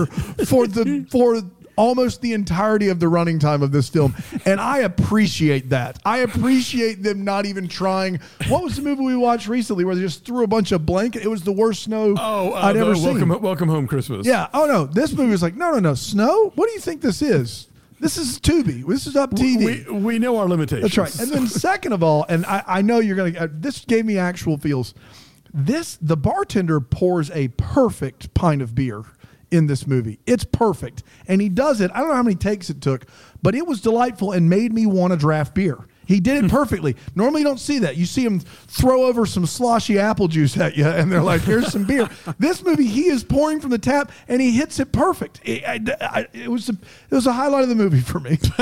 for 0.47 0.67
the 0.67 1.07
for 1.11 1.41
almost 1.79 2.21
the 2.21 2.33
entirety 2.35 2.89
of 2.89 3.01
the 3.01 3.09
running 3.09 3.39
time 3.39 3.63
of 3.63 3.73
this 3.73 3.89
film. 3.89 4.15
And 4.45 4.61
I 4.61 4.79
appreciate 4.79 5.71
that. 5.71 5.99
I 6.05 6.19
appreciate 6.19 7.03
them 7.03 7.25
not 7.25 7.47
even 7.47 7.69
trying. 7.69 8.21
What 8.49 8.63
was 8.65 8.77
the 8.77 8.83
movie 8.83 9.03
we 9.05 9.17
watched 9.17 9.49
recently 9.49 9.85
where 9.85 9.95
they 9.95 10.03
just 10.03 10.25
threw 10.27 10.43
a 10.45 10.49
bunch 10.49 10.73
of 10.73 10.85
blanket? 10.85 11.23
It 11.23 11.29
was 11.29 11.43
the 11.43 11.53
worst 11.53 11.85
snow 11.85 12.15
Oh, 12.19 12.53
uh, 12.53 12.61
I'd 12.63 12.77
ever 12.77 12.95
seen. 12.95 13.05
welcome, 13.29 13.43
welcome 13.43 13.69
home 13.69 13.87
Christmas. 13.87 14.27
Yeah. 14.27 14.49
Oh 14.53 14.67
no. 14.67 14.85
This 14.87 15.13
movie 15.13 15.31
was 15.31 15.43
like, 15.43 15.55
no, 15.55 15.71
no, 15.73 15.79
no. 15.79 15.95
Snow? 15.95 16.53
What 16.57 16.67
do 16.67 16.73
you 16.73 16.81
think 16.81 17.01
this 17.01 17.23
is? 17.23 17.69
This 18.01 18.17
is 18.19 18.39
Tubi. 18.39 18.87
This 18.87 19.07
is 19.07 19.17
up 19.17 19.31
TV. 19.33 19.87
we 19.89 19.93
we 20.01 20.19
know 20.19 20.37
our 20.39 20.49
limitations. 20.49 20.95
That's 20.95 20.99
right. 20.99 21.21
And 21.21 21.31
then 21.33 21.47
second 21.49 21.93
of 21.93 22.03
all, 22.03 22.27
and 22.29 22.45
I, 22.47 22.63
I 22.67 22.83
know 22.83 22.99
you're 23.01 23.17
gonna. 23.17 23.39
Uh, 23.39 23.49
this 23.51 23.85
gave 23.85 24.05
me 24.05 24.19
actual 24.19 24.57
feels. 24.59 24.95
This 25.53 25.99
the 26.01 26.17
bartender 26.17 26.81
pours 26.81 27.31
a 27.33 27.49
perfect 27.49 28.35
pint 28.35 28.63
of 28.63 28.75
beer 28.75 29.03
in 29.51 29.67
this 29.67 29.87
movie. 29.87 30.19
It's 30.27 30.45
perfect, 30.45 31.03
and 31.27 31.41
he 31.41 31.49
does 31.49 31.81
it. 31.81 31.91
I 31.95 32.01
don't 32.01 32.09
know 32.09 32.15
how 32.15 32.23
many 32.23 32.37
takes 32.37 32.71
it 32.71 32.81
took, 32.81 33.07
but 33.43 33.55
it 33.55 33.67
was 33.67 33.81
delightful 33.81 34.33
and 34.33 34.49
made 34.51 34.73
me 34.73 34.87
want 34.87 35.13
to 35.13 35.17
draft 35.19 35.55
beer. 35.55 35.79
He 36.07 36.21
did 36.21 36.43
it 36.43 36.51
perfectly. 36.51 36.97
Normally, 37.15 37.43
you 37.43 37.47
don't 37.47 37.61
see 37.61 37.81
that. 37.81 37.99
You 37.99 38.07
see 38.07 38.25
him 38.25 38.41
throw 38.41 39.03
over 39.05 39.27
some 39.27 39.45
sloshy 39.45 39.99
apple 39.99 40.27
juice 40.27 40.57
at 40.57 40.75
you, 40.75 40.87
and 40.87 41.13
they're 41.13 41.23
like, 41.23 41.43
"Here's 41.43 41.71
some 41.71 41.85
beer." 41.85 42.09
This 42.39 42.63
movie, 42.65 42.87
he 42.87 43.09
is 43.09 43.23
pouring 43.23 43.61
from 43.61 43.69
the 43.69 43.79
tap, 43.79 44.11
and 44.27 44.41
he 44.41 44.53
hits 44.53 44.81
it 44.81 44.91
perfect. 44.91 45.41
It, 45.45 45.65
I- 45.67 45.97
I- 46.01 46.27
it 46.33 46.49
was 46.51 46.71
a, 46.71 46.73
it 46.73 47.15
was 47.15 47.27
a 47.27 47.33
highlight 47.35 47.65
of 47.65 47.69
the 47.69 47.75
movie 47.75 48.01
for 48.01 48.21
me. 48.21 48.39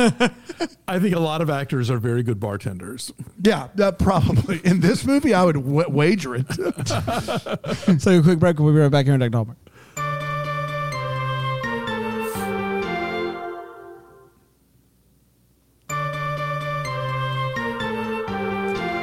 I 0.89 0.99
think 0.99 1.15
a 1.15 1.21
lot 1.21 1.41
of 1.41 1.49
actors 1.49 1.89
are 1.89 1.99
very 1.99 2.25
good 2.25 2.41
bartenders. 2.41 3.13
Yeah, 3.41 3.69
uh, 3.81 3.93
probably. 3.93 4.61
In 4.65 4.81
this 4.81 5.05
movie, 5.05 5.33
I 5.33 5.45
would 5.45 5.55
w- 5.55 5.89
wager 5.89 6.35
it. 6.35 6.47
Let's 6.59 6.91
take 8.05 8.19
a 8.19 8.23
quick 8.25 8.41
break. 8.41 8.57
And 8.57 8.65
we'll 8.65 8.75
be 8.75 8.81
right 8.81 8.91
back 8.91 9.05
here 9.05 9.15
in 9.15 9.21
Dr. 9.21 9.37
Hallmark. 9.37 9.59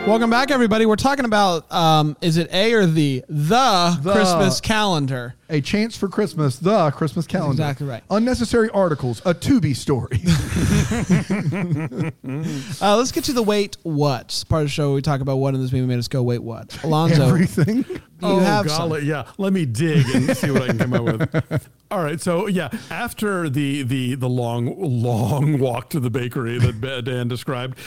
Welcome 0.06 0.30
back, 0.30 0.52
everybody. 0.52 0.86
We're 0.86 0.98
talking 0.98 1.24
about 1.24 1.72
um, 1.72 2.18
is 2.20 2.36
it 2.36 2.54
A 2.54 2.74
or 2.74 2.86
the 2.86 3.24
the, 3.30 3.98
The. 4.02 4.12
Christmas 4.12 4.60
calendar? 4.60 5.34
A 5.50 5.62
Chance 5.62 5.96
for 5.96 6.10
Christmas, 6.10 6.58
the 6.60 6.92
Christmas 6.92 7.26
calendar. 7.26 7.54
exactly 7.54 7.88
right. 7.88 8.04
Unnecessary 8.10 8.70
articles, 8.72 9.22
a 9.26 9.34
Tubi 9.34 9.74
story. 9.76 10.20
Uh, 12.82 12.98
let's 12.98 13.12
get 13.14 13.24
to 13.26 13.34
the 13.34 13.42
wait 13.44 13.78
what 13.84 14.44
part 14.50 14.64
of 14.64 14.68
the 14.68 14.72
show. 14.72 14.88
Where 14.90 14.96
we 14.96 15.02
talk 15.02 15.22
about 15.22 15.38
what 15.38 15.54
in 15.56 15.62
this 15.62 15.72
movie 15.72 15.86
made 15.88 16.00
us 16.00 16.08
go 16.10 16.22
wait 16.22 16.40
what. 16.44 16.84
Alonzo, 16.84 17.26
Everything. 17.26 17.86
You 18.24 18.30
oh, 18.30 18.40
have 18.40 18.66
golly, 18.68 19.02
some. 19.02 19.08
yeah. 19.10 19.26
Let 19.38 19.54
me 19.54 19.66
dig 19.66 20.06
and 20.16 20.36
see 20.36 20.50
what 20.52 20.64
I 20.64 20.68
can 20.68 20.78
come 20.78 20.94
up 20.94 21.04
with. 21.04 21.70
All 21.92 22.04
right, 22.04 22.20
so 22.20 22.48
yeah, 22.48 22.70
after 22.90 23.50
the 23.50 23.84
the 23.84 24.16
the 24.16 24.28
long 24.30 24.76
long 24.80 25.60
walk 25.60 25.90
to 25.92 26.00
the 26.00 26.10
bakery 26.10 26.58
that 26.58 27.04
Dan 27.06 27.28
described, 27.28 27.78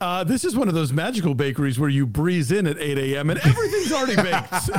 uh, 0.00 0.22
this 0.22 0.44
is 0.44 0.54
one 0.56 0.68
of 0.68 0.74
those 0.74 0.92
magical 0.92 1.34
bakeries 1.34 1.78
where 1.80 1.88
you 1.90 2.06
breeze 2.06 2.52
in 2.52 2.66
at 2.68 2.78
eight 2.78 2.96
a.m. 2.98 3.30
and 3.30 3.40
everything's 3.40 3.90
already 3.92 4.14
baked. 4.22 4.70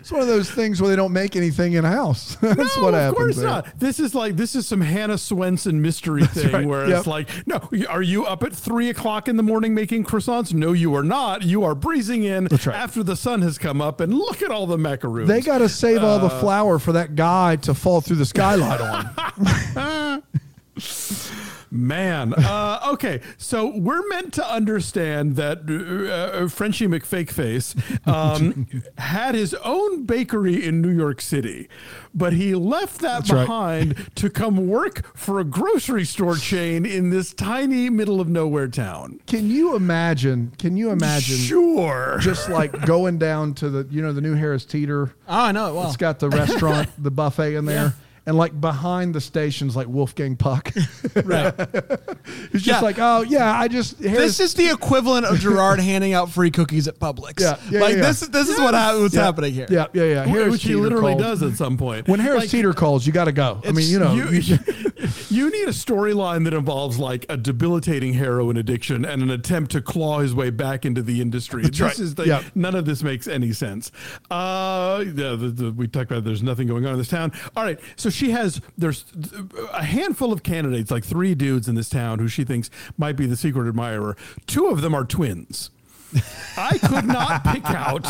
It's 0.00 0.12
one 0.12 0.20
of 0.20 0.26
those 0.28 0.50
things 0.50 0.80
where 0.80 0.88
they 0.90 0.96
don't 0.96 1.12
make 1.12 1.34
anything 1.36 1.74
in 1.74 1.84
house. 1.84 2.36
That's 2.36 2.76
no, 2.76 2.82
what 2.82 2.94
of 2.94 3.00
happens. 3.00 3.16
course 3.18 3.36
there. 3.36 3.46
not. 3.46 3.78
This 3.78 3.98
is 4.00 4.14
like 4.14 4.36
this 4.36 4.54
is 4.54 4.66
some 4.66 4.80
Hannah 4.80 5.14
Swensen 5.14 5.74
mystery 5.74 6.24
thing 6.26 6.52
right. 6.52 6.66
where 6.66 6.88
Yep. 6.88 6.98
it's 6.98 7.06
like, 7.06 7.28
no, 7.46 7.68
are 7.88 8.02
you 8.02 8.24
up 8.26 8.42
at 8.42 8.52
three 8.54 8.90
o'clock 8.90 9.28
in 9.28 9.36
the 9.36 9.42
morning 9.42 9.74
making 9.74 10.04
croissants? 10.04 10.52
No, 10.52 10.72
you 10.72 10.94
are 10.94 11.02
not. 11.02 11.42
You 11.42 11.64
are 11.64 11.74
breezing 11.74 12.24
in 12.24 12.46
right. 12.46 12.68
after 12.68 13.02
the 13.02 13.16
sun 13.16 13.42
has 13.42 13.56
come 13.58 13.80
up, 13.80 14.00
and 14.04 14.14
look 14.14 14.40
at 14.42 14.50
all 14.50 14.66
the 14.66 14.78
macaroons. 14.78 15.28
They 15.28 15.40
got 15.40 15.58
to 15.58 15.68
save 15.68 16.02
all 16.04 16.16
Uh, 16.18 16.28
the 16.28 16.30
flour 16.30 16.78
for 16.78 16.92
that 16.92 17.16
guy 17.16 17.56
to 17.56 17.74
fall 17.74 18.00
through 18.00 18.16
the 18.16 18.24
skylight 18.26 18.80
on. 18.80 20.22
Man, 21.74 22.34
uh, 22.34 22.78
okay, 22.92 23.20
so 23.36 23.76
we're 23.76 24.06
meant 24.08 24.32
to 24.34 24.48
understand 24.48 25.34
that 25.34 25.68
uh, 25.68 26.44
uh, 26.44 26.48
Frenchie 26.48 26.86
McFakeface 26.86 27.74
um, 28.06 28.68
had 28.98 29.34
his 29.34 29.54
own 29.54 30.04
bakery 30.04 30.64
in 30.64 30.80
New 30.80 30.92
York 30.96 31.20
City, 31.20 31.68
but 32.14 32.32
he 32.32 32.54
left 32.54 33.00
that 33.00 33.24
That's 33.24 33.32
right. 33.32 33.40
behind 33.44 34.10
to 34.14 34.30
come 34.30 34.68
work 34.68 35.16
for 35.16 35.40
a 35.40 35.44
grocery 35.44 36.04
store 36.04 36.36
chain 36.36 36.86
in 36.86 37.10
this 37.10 37.34
tiny 37.34 37.90
middle 37.90 38.20
of 38.20 38.28
nowhere 38.28 38.68
town. 38.68 39.18
Can 39.26 39.50
you 39.50 39.74
imagine? 39.74 40.52
Can 40.58 40.76
you 40.76 40.90
imagine? 40.90 41.38
Sure. 41.38 42.18
Just 42.20 42.48
like 42.48 42.86
going 42.86 43.18
down 43.18 43.52
to 43.54 43.68
the, 43.68 43.88
you 43.90 44.00
know, 44.00 44.12
the 44.12 44.20
new 44.20 44.34
Harris 44.34 44.64
Teeter. 44.64 45.12
Oh, 45.26 45.40
I 45.40 45.50
know 45.50 45.70
it 45.70 45.74
well. 45.74 45.88
It's 45.88 45.96
got 45.96 46.20
the 46.20 46.28
restaurant, 46.28 46.88
the 47.02 47.10
buffet 47.10 47.56
in 47.56 47.64
there. 47.64 47.86
Yeah. 47.86 47.90
And 48.26 48.36
like 48.38 48.58
behind 48.58 49.14
the 49.14 49.20
stations, 49.20 49.76
like 49.76 49.86
Wolfgang 49.86 50.34
Puck. 50.36 50.70
right. 51.24 51.52
He's 52.52 52.62
just 52.62 52.66
Yeah. 52.66 52.80
like, 52.80 52.96
oh 52.98 53.20
yeah, 53.22 53.52
I 53.60 53.68
just 53.68 53.98
Harris, 54.02 54.38
This 54.38 54.40
is 54.40 54.54
the 54.54 54.70
equivalent 54.70 55.26
of 55.26 55.38
Gerard 55.40 55.78
handing 55.90 56.14
out 56.14 56.30
free 56.30 56.50
cookies 56.50 56.88
at 56.88 56.98
Publix. 56.98 57.40
Yeah, 57.40 57.58
yeah, 57.70 57.80
like 57.80 57.96
yeah, 57.96 58.02
this. 58.02 58.22
is 58.22 58.30
This 58.30 58.48
is 58.48 58.58
what 58.58 58.72
hap- 58.74 58.96
what's 58.96 59.14
Yeah. 59.14 59.24
happening 59.24 59.52
here. 59.52 59.66
Yeah, 59.68 59.86
yeah, 59.92 60.04
yeah. 60.04 60.24
Harris 60.24 60.52
Which 60.52 60.62
he 60.62 60.74
literally 60.74 61.12
called. 61.12 61.22
does 61.22 61.42
at 61.42 61.56
some 61.56 61.76
point. 61.76 62.08
When 62.08 62.18
Harris 62.20 62.40
Like, 62.44 62.50
Teeter 62.50 62.72
calls, 62.72 63.06
you 63.06 63.12
got 63.12 63.24
to 63.26 63.32
go. 63.32 63.60
I 63.66 63.72
mean, 63.72 63.88
you 63.90 63.98
know, 63.98 64.14
you, 64.14 64.28
you- 64.30 64.58
You 65.28 65.50
need 65.50 65.64
a 65.68 65.72
storyline 65.72 66.44
that 66.44 66.54
involves 66.54 66.98
like 66.98 67.26
a 67.28 67.36
debilitating 67.36 68.14
heroin 68.14 68.56
addiction 68.56 69.04
and 69.04 69.20
an 69.20 69.30
attempt 69.30 69.72
to 69.72 69.82
claw 69.82 70.20
his 70.20 70.34
way 70.34 70.48
back 70.48 70.86
into 70.86 71.02
the 71.02 71.20
industry. 71.20 71.62
this 71.64 71.78
right. 71.80 71.98
is 71.98 72.14
the, 72.14 72.26
Yep. 72.26 72.44
none 72.54 72.74
of 72.74 72.86
this 72.86 73.02
makes 73.02 73.26
any 73.28 73.52
sense. 73.52 73.90
Uh, 74.30 75.04
yeah, 75.04 75.34
the, 75.34 75.52
the, 75.54 75.72
we 75.72 75.88
talked 75.88 76.10
about 76.10 76.24
there's 76.24 76.42
nothing 76.42 76.66
going 76.68 76.86
on 76.86 76.92
in 76.92 76.98
this 76.98 77.08
town. 77.08 77.32
All 77.56 77.64
right, 77.64 77.78
so 77.96 78.08
she 78.14 78.30
has 78.30 78.60
there's 78.78 79.04
a 79.72 79.84
handful 79.84 80.32
of 80.32 80.42
candidates, 80.42 80.90
like 80.90 81.04
three 81.04 81.34
dudes 81.34 81.68
in 81.68 81.74
this 81.74 81.88
town 81.88 82.18
who 82.18 82.28
she 82.28 82.44
thinks 82.44 82.70
might 82.96 83.16
be 83.16 83.26
the 83.26 83.36
secret 83.36 83.68
admirer. 83.68 84.16
Two 84.46 84.66
of 84.66 84.80
them 84.80 84.94
are 84.94 85.04
twins. 85.04 85.70
I 86.56 86.78
could 86.78 87.04
not 87.06 87.42
pick 87.44 87.64
out 87.66 88.04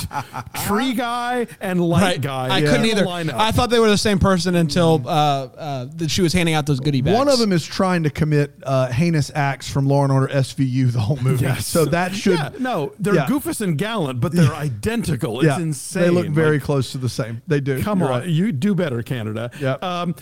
tree 0.66 0.92
guy 0.94 1.46
and 1.60 1.80
light 1.80 2.02
Right. 2.02 2.20
guy. 2.20 2.48
I 2.48 2.58
in 2.58 2.64
couldn't 2.66 2.84
a 2.84 2.88
either. 2.88 3.04
lineup. 3.04 3.34
I 3.34 3.52
thought 3.52 3.70
they 3.70 3.78
were 3.78 3.88
the 3.88 3.96
same 3.98 4.18
person 4.18 4.54
until 4.54 5.02
uh, 5.06 5.10
uh, 5.10 5.86
that 5.96 6.10
she 6.10 6.20
was 6.22 6.32
handing 6.32 6.54
out 6.54 6.66
those 6.66 6.80
goodie 6.80 7.00
bags. 7.00 7.16
One 7.16 7.28
of 7.28 7.38
them 7.38 7.52
is 7.52 7.64
trying 7.64 8.02
to 8.02 8.10
commit 8.10 8.52
uh, 8.62 8.88
heinous 8.88 9.30
acts 9.34 9.70
from 9.70 9.86
Law 9.86 10.02
and 10.04 10.12
Order 10.12 10.28
SVU 10.32 10.92
the 10.92 11.00
whole 11.00 11.16
movie. 11.18 11.44
Yes. 11.44 11.66
So 11.66 11.84
that 11.86 12.14
should 12.14 12.38
Yeah, 12.38 12.50
no, 12.58 12.92
they're 12.98 13.14
Yeah. 13.14 13.26
Goofus 13.26 13.60
and 13.60 13.78
Gallant, 13.78 14.20
but 14.20 14.32
they're 14.32 14.54
identical. 14.54 15.40
It's 15.40 15.46
yeah, 15.46 15.58
insane. 15.60 16.02
They 16.02 16.10
look 16.10 16.26
very 16.28 16.56
Like, 16.56 16.62
close 16.64 16.92
to 16.92 16.98
the 16.98 17.08
same. 17.08 17.40
They 17.46 17.60
do. 17.60 17.82
come 17.82 18.00
You're 18.00 18.12
on, 18.12 18.20
right. 18.20 18.28
you 18.28 18.52
do 18.52 18.74
better, 18.74 19.02
Canada. 19.02 19.50
Yep. 19.60 19.82
Um, 19.82 20.14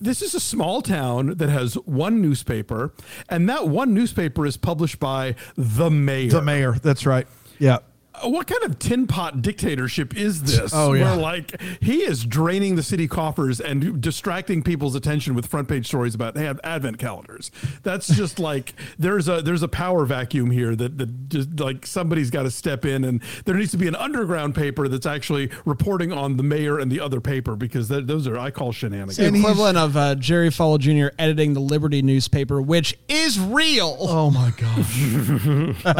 this 0.00 0.22
is 0.22 0.34
a 0.34 0.40
small 0.40 0.82
town 0.82 1.34
that 1.36 1.48
has 1.48 1.74
one 1.74 2.20
newspaper, 2.20 2.92
and 3.28 3.48
that 3.48 3.68
one 3.68 3.94
newspaper 3.94 4.46
is 4.46 4.56
published 4.56 4.98
by 4.98 5.34
the 5.56 5.90
mayor. 5.90 6.30
The 6.30 6.42
mayor. 6.42 6.72
That's 6.72 7.06
right. 7.06 7.26
Yeah. 7.58 7.78
What 8.24 8.46
kind 8.46 8.62
of 8.64 8.78
tin 8.78 9.06
pot 9.06 9.42
dictatorship 9.42 10.16
is 10.16 10.42
this? 10.42 10.72
Oh, 10.74 10.92
yeah. 10.92 11.12
Where 11.12 11.16
like 11.22 11.60
he 11.80 12.02
is 12.02 12.24
draining 12.24 12.76
the 12.76 12.82
city 12.82 13.08
coffers 13.08 13.60
and 13.60 14.00
distracting 14.00 14.62
people's 14.62 14.94
attention 14.94 15.34
with 15.34 15.46
front 15.46 15.68
page 15.68 15.86
stories 15.86 16.14
about 16.14 16.36
ad- 16.36 16.60
advent 16.64 16.98
calendars. 16.98 17.50
That's 17.82 18.08
just 18.08 18.38
like 18.38 18.74
there's 18.98 19.28
a 19.28 19.42
there's 19.42 19.62
a 19.62 19.68
power 19.68 20.04
vacuum 20.04 20.50
here 20.50 20.74
that 20.76 20.98
that 20.98 21.28
just 21.28 21.58
like 21.60 21.86
somebody's 21.86 22.30
got 22.30 22.42
to 22.44 22.50
step 22.50 22.84
in 22.84 23.04
and 23.04 23.22
there 23.44 23.54
needs 23.54 23.70
to 23.72 23.76
be 23.76 23.88
an 23.88 23.96
underground 23.96 24.54
paper 24.54 24.88
that's 24.88 25.06
actually 25.06 25.50
reporting 25.64 26.12
on 26.12 26.36
the 26.36 26.42
mayor 26.42 26.78
and 26.78 26.90
the 26.90 27.00
other 27.00 27.20
paper 27.20 27.56
because 27.56 27.88
that, 27.88 28.06
those 28.06 28.26
are 28.26 28.38
I 28.38 28.50
call 28.50 28.72
shenanigans. 28.72 29.16
the 29.16 29.26
And 29.26 29.36
equivalent 29.36 29.78
of 29.78 29.96
uh, 29.96 30.14
Jerry 30.16 30.48
Falwell 30.50 30.78
Jr. 30.78 31.14
editing 31.18 31.54
the 31.54 31.60
Liberty 31.60 32.02
newspaper, 32.02 32.60
which 32.62 32.96
is 33.08 33.38
real. 33.38 33.96
Oh 34.00 34.30
my 34.30 34.52
gosh. 34.56 35.84
Um, 35.86 35.94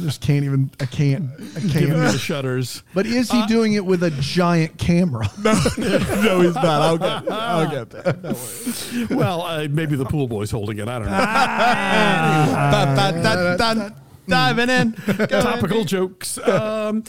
just 0.00 0.20
can't 0.20 0.44
even. 0.44 0.70
I 0.80 0.86
can't. 0.86 1.30
I 1.56 1.60
Giving 1.60 1.90
me 1.90 1.94
the 2.00 2.06
can't. 2.08 2.20
shutters. 2.20 2.82
But 2.94 3.06
is 3.06 3.30
he 3.30 3.40
uh, 3.40 3.46
doing 3.46 3.74
it 3.74 3.84
with 3.84 4.02
a 4.02 4.10
giant 4.10 4.78
camera? 4.78 5.28
no, 5.38 5.52
no, 5.78 6.40
he's 6.40 6.54
not. 6.54 6.64
I'll 6.64 6.98
get. 6.98 7.30
I'll 7.32 7.70
get. 7.84 7.90
Don't 8.22 8.22
worry. 8.22 9.16
Well, 9.16 9.42
uh, 9.42 9.66
maybe 9.70 9.96
the 9.96 10.04
pool 10.04 10.28
boy's 10.28 10.50
holding 10.50 10.78
it. 10.78 10.88
I 10.88 10.98
don't 10.98 11.08
know. 11.08 11.14
Ah. 11.18 12.70
Ah. 12.72 12.94
Dun, 13.12 13.22
dun, 13.22 13.58
dun. 13.78 13.94
Diving 14.28 14.70
in. 14.70 14.92
Topical 15.28 15.80
in. 15.80 15.86
jokes. 15.86 16.38
Um, 16.38 17.02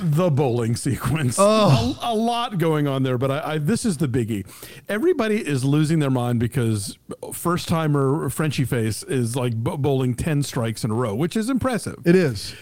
the 0.00 0.30
bowling 0.30 0.76
sequence. 0.76 1.38
A, 1.38 1.42
a 1.42 2.14
lot 2.14 2.58
going 2.58 2.86
on 2.86 3.02
there, 3.02 3.18
but 3.18 3.30
I, 3.30 3.52
I, 3.54 3.58
this 3.58 3.84
is 3.84 3.98
the 3.98 4.08
biggie. 4.08 4.46
Everybody 4.88 5.46
is 5.46 5.64
losing 5.64 5.98
their 5.98 6.10
mind 6.10 6.40
because 6.40 6.98
first 7.32 7.68
timer 7.68 8.28
Frenchy 8.30 8.64
Face 8.64 9.02
is 9.02 9.36
like 9.36 9.54
bowling 9.56 10.14
10 10.14 10.42
strikes 10.42 10.84
in 10.84 10.90
a 10.90 10.94
row, 10.94 11.14
which 11.14 11.36
is 11.36 11.50
impressive. 11.50 11.96
It 12.04 12.16
is. 12.16 12.54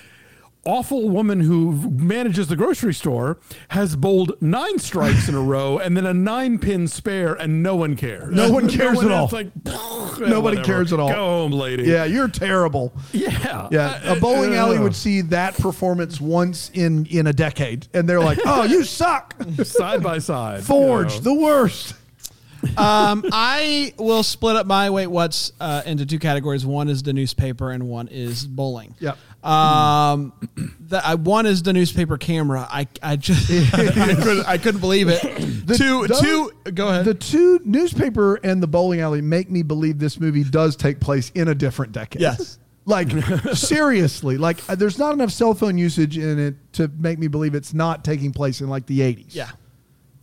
Awful 0.69 1.09
woman 1.09 1.41
who 1.41 1.73
manages 1.91 2.49
the 2.49 2.57
grocery 2.57 2.93
store 2.93 3.39
has 3.69 3.97
bowled 3.97 4.33
nine 4.43 4.79
strikes 4.79 5.27
in 5.27 5.35
a 5.35 5.41
row 5.55 5.79
and 5.79 5.97
then 5.97 6.05
a 6.05 6.13
nine 6.13 6.59
pin 6.59 6.87
spare, 6.87 7.33
and 7.33 7.63
no 7.63 7.75
one 7.75 7.97
cares. 7.97 8.35
No 8.35 8.51
one 8.53 8.69
cares 8.79 9.03
at 9.03 9.11
all. 9.11 9.25
It's 9.25 9.33
like, 9.33 9.51
Nobody 9.65 10.41
whatever. 10.59 10.65
cares 10.65 10.93
at 10.93 11.01
all. 11.01 11.09
Go 11.09 11.15
home, 11.15 11.53
lady. 11.53 11.85
Yeah, 11.85 12.05
you're 12.05 12.29
terrible. 12.29 12.93
Yeah. 13.13 13.69
Yeah, 13.71 14.01
Uh, 14.05 14.17
a 14.17 14.21
bowling 14.21 14.55
alley 14.55 14.77
uh, 14.77 14.83
would 14.83 14.95
see 14.95 15.23
that 15.23 15.55
performance 15.57 16.21
once 16.21 16.71
in 16.75 17.07
in 17.07 17.27
a 17.29 17.33
decade, 17.33 17.87
and 17.95 18.07
they're 18.09 18.21
like, 18.21 18.39
"Oh, 18.45 18.65
you 18.65 18.85
suck, 19.01 19.35
side 19.65 20.03
by 20.03 20.19
side. 20.19 20.65
Forge, 20.65 21.13
you 21.15 21.19
know. 21.21 21.25
the 21.25 21.35
worst." 21.35 21.95
Um, 22.77 23.25
I 23.33 23.95
will 23.99 24.25
split 24.25 24.57
up 24.57 24.67
my 24.67 24.91
wait 24.91 25.07
what's 25.07 25.53
uh, 25.61 25.83
into 25.87 26.05
two 26.05 26.19
categories. 26.19 26.67
One 26.67 26.89
is 26.89 27.05
the 27.05 27.13
newspaper, 27.13 27.71
and 27.71 27.89
one 27.89 28.09
is 28.09 28.45
bowling. 28.47 28.97
Yep. 28.99 29.17
Um, 29.43 30.33
the, 30.81 31.01
I, 31.05 31.15
one 31.15 31.47
is 31.47 31.63
the 31.63 31.73
newspaper 31.73 32.19
camera. 32.19 32.67
I 32.71 32.89
I 33.03 33.17
just 33.17 33.51
I, 33.75 33.87
couldn't, 34.15 34.47
I 34.47 34.59
couldn't 34.59 34.81
believe 34.81 35.09
it. 35.09 35.21
two 35.77 36.07
those- 36.07 36.21
two. 36.21 36.53
Go 36.75 36.89
ahead. 36.89 37.05
The 37.05 37.15
two 37.15 37.61
newspaper 37.65 38.37
and 38.37 38.63
the 38.63 38.67
bowling 38.67 39.01
alley 39.01 39.21
make 39.23 39.51
me 39.51 39.63
believe 39.63 39.99
this 39.99 40.19
movie 40.19 40.45
does 40.45 40.77
take 40.77 41.01
place 41.01 41.31
in 41.35 41.49
a 41.49 41.55
different 41.55 41.93
decade. 41.93 42.21
Yes. 42.21 42.59
Like 42.85 43.11
seriously, 43.55 44.39
like 44.39 44.59
uh, 44.69 44.75
there's 44.75 44.99
not 44.99 45.13
enough 45.13 45.31
cell 45.31 45.55
phone 45.55 45.77
usage 45.79 46.17
in 46.19 46.39
it 46.39 46.55
to 46.75 46.89
make 46.99 47.19
me 47.19 47.29
believe 47.29 47.55
it's 47.55 47.75
not 47.75 48.03
taking 48.05 48.33
place 48.33 48.61
in 48.61 48.69
like 48.69 48.87
the 48.87 49.01
80s. 49.01 49.35
yeah. 49.35 49.51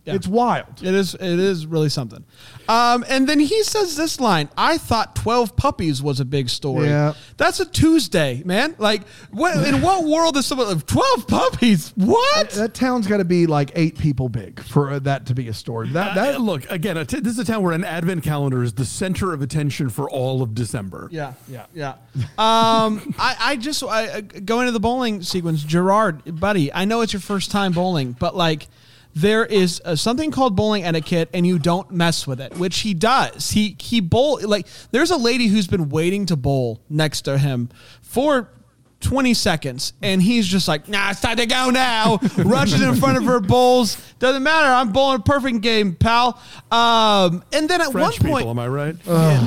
Yeah. 0.06 0.14
It's 0.14 0.28
wild. 0.28 0.82
It 0.82 0.94
is. 0.94 1.14
It 1.14 1.20
is 1.22 1.66
really 1.66 1.88
something. 1.88 2.24
Um, 2.68 3.04
and 3.08 3.28
then 3.28 3.40
he 3.40 3.62
says 3.64 3.96
this 3.96 4.20
line: 4.20 4.48
"I 4.56 4.78
thought 4.78 5.16
Twelve 5.16 5.56
Puppies 5.56 6.00
was 6.02 6.20
a 6.20 6.24
big 6.24 6.48
story. 6.48 6.86
Yeah. 6.86 7.14
That's 7.36 7.58
a 7.58 7.64
Tuesday, 7.64 8.40
man. 8.44 8.76
Like, 8.78 9.02
what? 9.32 9.56
In 9.66 9.82
what 9.82 10.04
world 10.04 10.36
is 10.36 10.46
someone 10.46 10.68
of 10.70 10.86
Twelve 10.86 11.26
Puppies? 11.26 11.92
What? 11.96 12.50
That 12.50 12.72
town's 12.72 13.08
got 13.08 13.16
to 13.16 13.24
be 13.24 13.46
like 13.46 13.72
eight 13.74 13.98
people 13.98 14.28
big 14.28 14.62
for 14.62 15.00
that 15.00 15.26
to 15.26 15.34
be 15.34 15.48
a 15.48 15.52
story. 15.54 15.88
That 15.90 16.16
Uh, 16.16 16.38
look 16.38 16.70
again. 16.70 17.04
t- 17.06 17.18
This 17.20 17.32
is 17.32 17.38
a 17.40 17.44
town 17.44 17.62
where 17.64 17.72
an 17.72 17.82
advent 17.84 18.22
calendar 18.22 18.62
is 18.62 18.74
the 18.74 18.84
center 18.84 19.32
of 19.32 19.42
attention 19.42 19.88
for 19.90 20.08
all 20.08 20.40
of 20.40 20.54
December. 20.54 21.08
Yeah, 21.10 21.32
yeah, 21.48 21.66
yeah. 21.74 21.94
Um, 22.38 23.14
I, 23.18 23.36
I 23.40 23.56
just 23.56 23.82
I, 23.82 24.06
uh, 24.06 24.20
going 24.44 24.66
to 24.66 24.72
the 24.72 24.78
bowling 24.80 25.22
sequence, 25.22 25.62
Gerard, 25.64 26.38
buddy. 26.38 26.72
I 26.72 26.84
know 26.84 27.00
it's 27.00 27.12
your 27.12 27.20
first 27.20 27.50
time 27.50 27.72
bowling, 27.72 28.12
but 28.12 28.36
like, 28.36 28.68
there 29.16 29.46
is 29.46 29.80
uh 29.84 29.96
something 29.96 30.30
called 30.30 30.54
bowling 30.54 30.84
etiquette, 30.84 31.30
and 31.32 31.46
you 31.46 31.58
don't 31.58 31.90
mess 31.90 32.26
with 32.26 32.40
it, 32.40 32.56
which 32.58 32.80
he 32.80 32.92
does. 32.92 33.50
He 33.50 33.74
he 33.80 34.00
bowl 34.00 34.38
like 34.42 34.66
there's 34.90 35.10
a 35.10 35.16
lady 35.16 35.46
who's 35.46 35.66
been 35.66 35.88
waiting 35.88 36.26
to 36.26 36.36
bowl 36.36 36.80
next 36.88 37.22
to 37.22 37.38
him 37.38 37.70
for. 38.02 38.50
20 39.00 39.34
seconds 39.34 39.92
and 40.02 40.22
he's 40.22 40.46
just 40.46 40.66
like 40.66 40.88
nah 40.88 41.10
it's 41.10 41.20
time 41.20 41.36
to 41.36 41.46
go 41.46 41.70
now 41.70 42.18
rushes 42.38 42.80
in 42.80 42.94
front 42.96 43.18
of 43.18 43.24
her 43.24 43.40
bowls 43.40 43.96
doesn't 44.18 44.42
matter 44.42 44.68
i'm 44.68 44.90
bowling 44.90 45.18
a 45.20 45.22
perfect 45.22 45.60
game 45.60 45.94
pal 45.94 46.40
um 46.72 47.44
and 47.52 47.68
then 47.68 47.80
at 47.80 47.92
French 47.92 48.20
one 48.20 48.30
point 48.30 48.38
people, 48.42 48.50
am 48.50 48.58
I 48.58 48.68
right? 48.68 48.96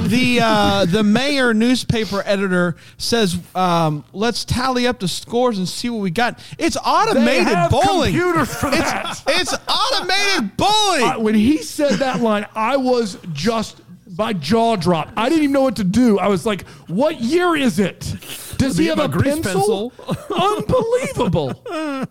the 0.07 0.39
uh, 0.41 0.85
the 0.85 1.03
mayor 1.03 1.53
newspaper 1.53 2.21
editor 2.25 2.75
says, 2.97 3.37
um, 3.55 4.03
"Let's 4.13 4.45
tally 4.45 4.87
up 4.87 4.99
the 4.99 5.07
scores 5.07 5.57
and 5.57 5.67
see 5.67 5.89
what 5.89 6.01
we 6.01 6.11
got." 6.11 6.39
It's 6.57 6.77
automated 6.77 7.57
bowling. 7.69 8.13
computers 8.13 8.53
for 8.55 8.67
it's, 8.67 8.77
that. 8.77 9.23
it's 9.27 9.53
automated 9.67 10.55
bowling. 10.57 11.03
I- 11.03 11.17
when 11.17 11.35
he 11.35 11.57
said 11.59 11.99
that 11.99 12.21
line, 12.21 12.45
I 12.55 12.77
was 12.77 13.17
just 13.33 13.81
my 14.17 14.33
jaw 14.33 14.75
dropped. 14.75 15.13
I 15.17 15.29
didn't 15.29 15.43
even 15.43 15.53
know 15.53 15.61
what 15.61 15.75
to 15.77 15.83
do. 15.83 16.19
I 16.19 16.27
was 16.27 16.45
like, 16.45 16.67
"What 16.87 17.21
year 17.21 17.55
is 17.55 17.79
it? 17.79 18.15
Does 18.59 18.77
he 18.77 18.85
Have 18.87 18.99
have 18.99 19.11
a 19.13 19.17
a 19.17 19.21
grease 19.21 19.39
pencil? 19.39 19.93
Unbelievable!" 20.29 21.63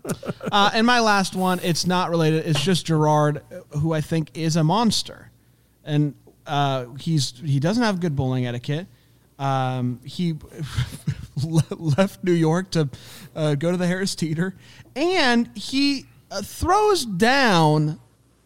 Uh, 0.50 0.70
and 0.72 0.86
my 0.86 0.98
last 0.98 1.34
one, 1.34 1.60
it's 1.62 1.86
not 1.86 2.08
related. 2.08 2.46
It's 2.46 2.62
just 2.62 2.86
Gerard, 2.86 3.42
who 3.80 3.92
I 3.92 4.00
think 4.00 4.30
is 4.34 4.56
a 4.56 4.64
monster, 4.64 5.30
and 5.84 6.14
uh, 6.46 6.86
he's 6.98 7.34
he 7.44 7.60
doesn't 7.60 7.82
have 7.82 8.00
good 8.00 8.16
bowling 8.16 8.46
etiquette. 8.46 8.86
Um, 9.38 10.00
he 10.04 10.34
left 11.44 12.24
New 12.24 12.32
York 12.32 12.70
to 12.72 12.88
uh, 13.36 13.54
go 13.56 13.70
to 13.70 13.76
the 13.76 13.86
Harris 13.86 14.14
Teeter, 14.14 14.56
and 14.96 15.50
he 15.54 16.06
uh, 16.30 16.40
throws 16.42 17.04
down 17.04 18.00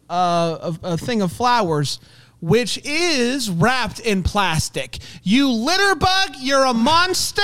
uh, 0.09 0.73
a, 0.83 0.93
a 0.93 0.97
thing 0.97 1.21
of 1.21 1.31
flowers. 1.31 1.99
Which 2.43 2.77
is 2.83 3.49
wrapped 3.49 4.01
in 4.01 4.21
plastic. 4.21 4.99
You 5.23 5.49
litter 5.49 5.95
bug, 5.95 6.31
you're 6.39 6.65
a 6.65 6.73
monster. 6.73 7.41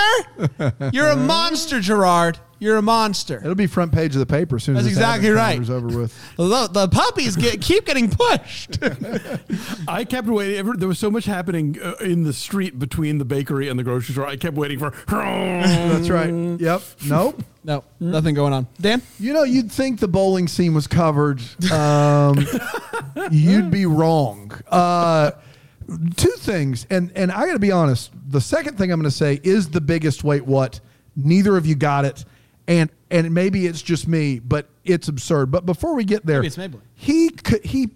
You're 0.91 1.07
a 1.07 1.15
monster, 1.33 1.79
Gerard. 1.79 2.37
You're 2.61 2.75
a 2.75 2.81
monster. 2.81 3.37
It'll 3.37 3.55
be 3.55 3.67
front 3.67 3.93
page 3.93 4.13
of 4.15 4.19
the 4.19 4.25
paper 4.25 4.57
as 4.57 4.65
soon 4.65 4.75
as 4.75 4.83
That's 4.83 4.95
this 4.95 4.97
exactly 5.01 5.29
advent 5.29 5.37
right. 5.37 5.65
calendar's 5.65 5.69
over 5.69 6.01
with. 6.01 6.33
The, 6.49 6.67
the 6.67 6.87
puppies 6.89 7.37
get 7.37 7.61
keep 7.61 7.85
getting 7.85 8.09
pushed. 8.09 8.79
I 9.87 10.03
kept 10.03 10.27
waiting. 10.27 10.57
Ever, 10.57 10.73
there 10.75 10.89
was 10.89 10.99
so 10.99 11.09
much 11.09 11.23
happening 11.23 11.77
uh, 11.81 11.93
in 12.01 12.23
the 12.23 12.33
street 12.33 12.77
between 12.77 13.17
the 13.19 13.23
bakery 13.25 13.69
and 13.69 13.79
the 13.79 13.83
grocery 13.85 14.11
store. 14.13 14.27
I 14.27 14.35
kept 14.35 14.57
waiting 14.57 14.77
for. 14.79 14.91
That's 15.07 16.09
right. 16.09 16.33
Yep. 16.59 16.81
Nope. 17.07 17.41
no, 17.63 17.85
nothing 18.01 18.35
going 18.35 18.51
on. 18.51 18.67
Dan, 18.81 19.01
You 19.19 19.31
know, 19.31 19.43
you'd 19.43 19.71
think 19.71 20.01
the 20.01 20.09
bowling 20.09 20.49
scene 20.49 20.73
was 20.73 20.87
covered. 20.87 21.39
Um, 21.71 22.45
you'd 23.31 23.71
be 23.71 23.85
wrong. 23.85 24.51
Uh, 24.69 25.31
two 26.15 26.31
things, 26.37 26.85
and 26.89 27.11
and 27.15 27.31
I 27.31 27.45
got 27.47 27.53
to 27.53 27.59
be 27.59 27.71
honest. 27.71 28.11
The 28.29 28.41
second 28.41 28.77
thing 28.77 28.91
I'm 28.91 28.99
going 28.99 29.09
to 29.09 29.15
say 29.15 29.39
is 29.43 29.69
the 29.69 29.81
biggest. 29.81 30.23
Wait, 30.23 30.45
what? 30.45 30.79
Neither 31.15 31.57
of 31.57 31.65
you 31.65 31.75
got 31.75 32.05
it, 32.05 32.25
and 32.67 32.89
and 33.11 33.33
maybe 33.33 33.65
it's 33.65 33.81
just 33.81 34.07
me, 34.07 34.39
but 34.39 34.69
it's 34.85 35.07
absurd. 35.07 35.51
But 35.51 35.65
before 35.65 35.95
we 35.95 36.03
get 36.05 36.25
there, 36.25 36.39
Maybe 36.39 36.47
it's 36.47 36.57
Maybelline. 36.57 36.81
he 36.95 37.29
could 37.29 37.65
he 37.65 37.89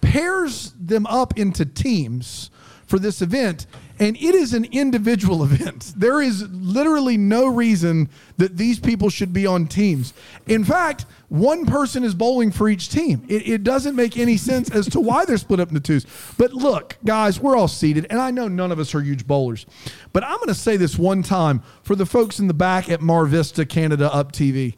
pairs 0.00 0.72
them 0.78 1.06
up 1.06 1.38
into 1.38 1.64
teams 1.64 2.50
for 2.86 2.98
this 2.98 3.22
event, 3.22 3.66
and 4.02 4.16
it 4.16 4.34
is 4.34 4.52
an 4.52 4.64
individual 4.72 5.44
event. 5.48 5.92
There 5.96 6.20
is 6.20 6.42
literally 6.50 7.16
no 7.16 7.46
reason 7.46 8.08
that 8.36 8.56
these 8.56 8.80
people 8.80 9.08
should 9.10 9.32
be 9.32 9.46
on 9.46 9.66
teams. 9.66 10.12
In 10.46 10.64
fact, 10.64 11.06
one 11.28 11.64
person 11.66 12.02
is 12.02 12.14
bowling 12.14 12.50
for 12.50 12.68
each 12.68 12.88
team. 12.88 13.24
It, 13.28 13.48
it 13.48 13.62
doesn't 13.62 13.94
make 13.94 14.18
any 14.18 14.36
sense 14.36 14.70
as 14.70 14.86
to 14.88 15.00
why 15.00 15.24
they're 15.24 15.38
split 15.38 15.60
up 15.60 15.68
into 15.68 15.80
twos. 15.80 16.04
But 16.36 16.52
look, 16.52 16.96
guys, 17.04 17.38
we're 17.38 17.56
all 17.56 17.68
seated, 17.68 18.06
and 18.10 18.20
I 18.20 18.30
know 18.32 18.48
none 18.48 18.72
of 18.72 18.78
us 18.78 18.94
are 18.94 19.00
huge 19.00 19.26
bowlers. 19.26 19.66
But 20.12 20.24
I'm 20.24 20.36
going 20.36 20.48
to 20.48 20.54
say 20.54 20.76
this 20.76 20.98
one 20.98 21.22
time 21.22 21.62
for 21.82 21.94
the 21.94 22.04
folks 22.06 22.40
in 22.40 22.48
the 22.48 22.54
back 22.54 22.90
at 22.90 23.00
Mar 23.00 23.24
Vista 23.24 23.64
Canada 23.64 24.12
Up 24.12 24.32
TV 24.32 24.74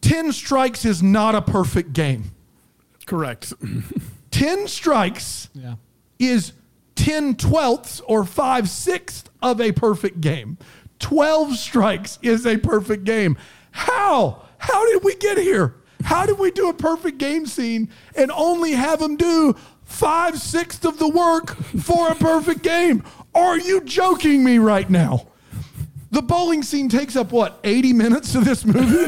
10 0.00 0.32
strikes 0.32 0.84
is 0.84 1.02
not 1.02 1.34
a 1.34 1.42
perfect 1.42 1.92
game. 1.92 2.30
Correct. 3.06 3.52
10 4.30 4.68
strikes 4.68 5.48
Yeah. 5.54 5.74
is 6.18 6.52
10 6.98 7.36
twelfths 7.36 8.00
or 8.06 8.24
5 8.24 8.68
sixths 8.68 9.30
of 9.40 9.60
a 9.60 9.70
perfect 9.70 10.20
game. 10.20 10.58
12 10.98 11.56
strikes 11.56 12.18
is 12.22 12.44
a 12.44 12.58
perfect 12.58 13.04
game. 13.04 13.38
How? 13.70 14.42
How 14.58 14.84
did 14.92 15.04
we 15.04 15.14
get 15.14 15.38
here? 15.38 15.76
How 16.02 16.26
did 16.26 16.38
we 16.38 16.50
do 16.50 16.68
a 16.68 16.74
perfect 16.74 17.18
game 17.18 17.46
scene 17.46 17.88
and 18.16 18.32
only 18.32 18.72
have 18.72 18.98
them 18.98 19.16
do 19.16 19.54
five 19.84 20.40
sixths 20.40 20.84
of 20.84 20.98
the 20.98 21.08
work 21.08 21.56
for 21.56 22.10
a 22.10 22.16
perfect 22.16 22.62
game? 22.62 23.04
Are 23.32 23.58
you 23.58 23.80
joking 23.82 24.42
me 24.42 24.58
right 24.58 24.90
now? 24.90 25.28
The 26.10 26.22
bowling 26.22 26.64
scene 26.64 26.88
takes 26.88 27.14
up 27.14 27.30
what, 27.30 27.60
80 27.62 27.92
minutes 27.92 28.34
of 28.34 28.44
this 28.44 28.64
movie? 28.64 29.06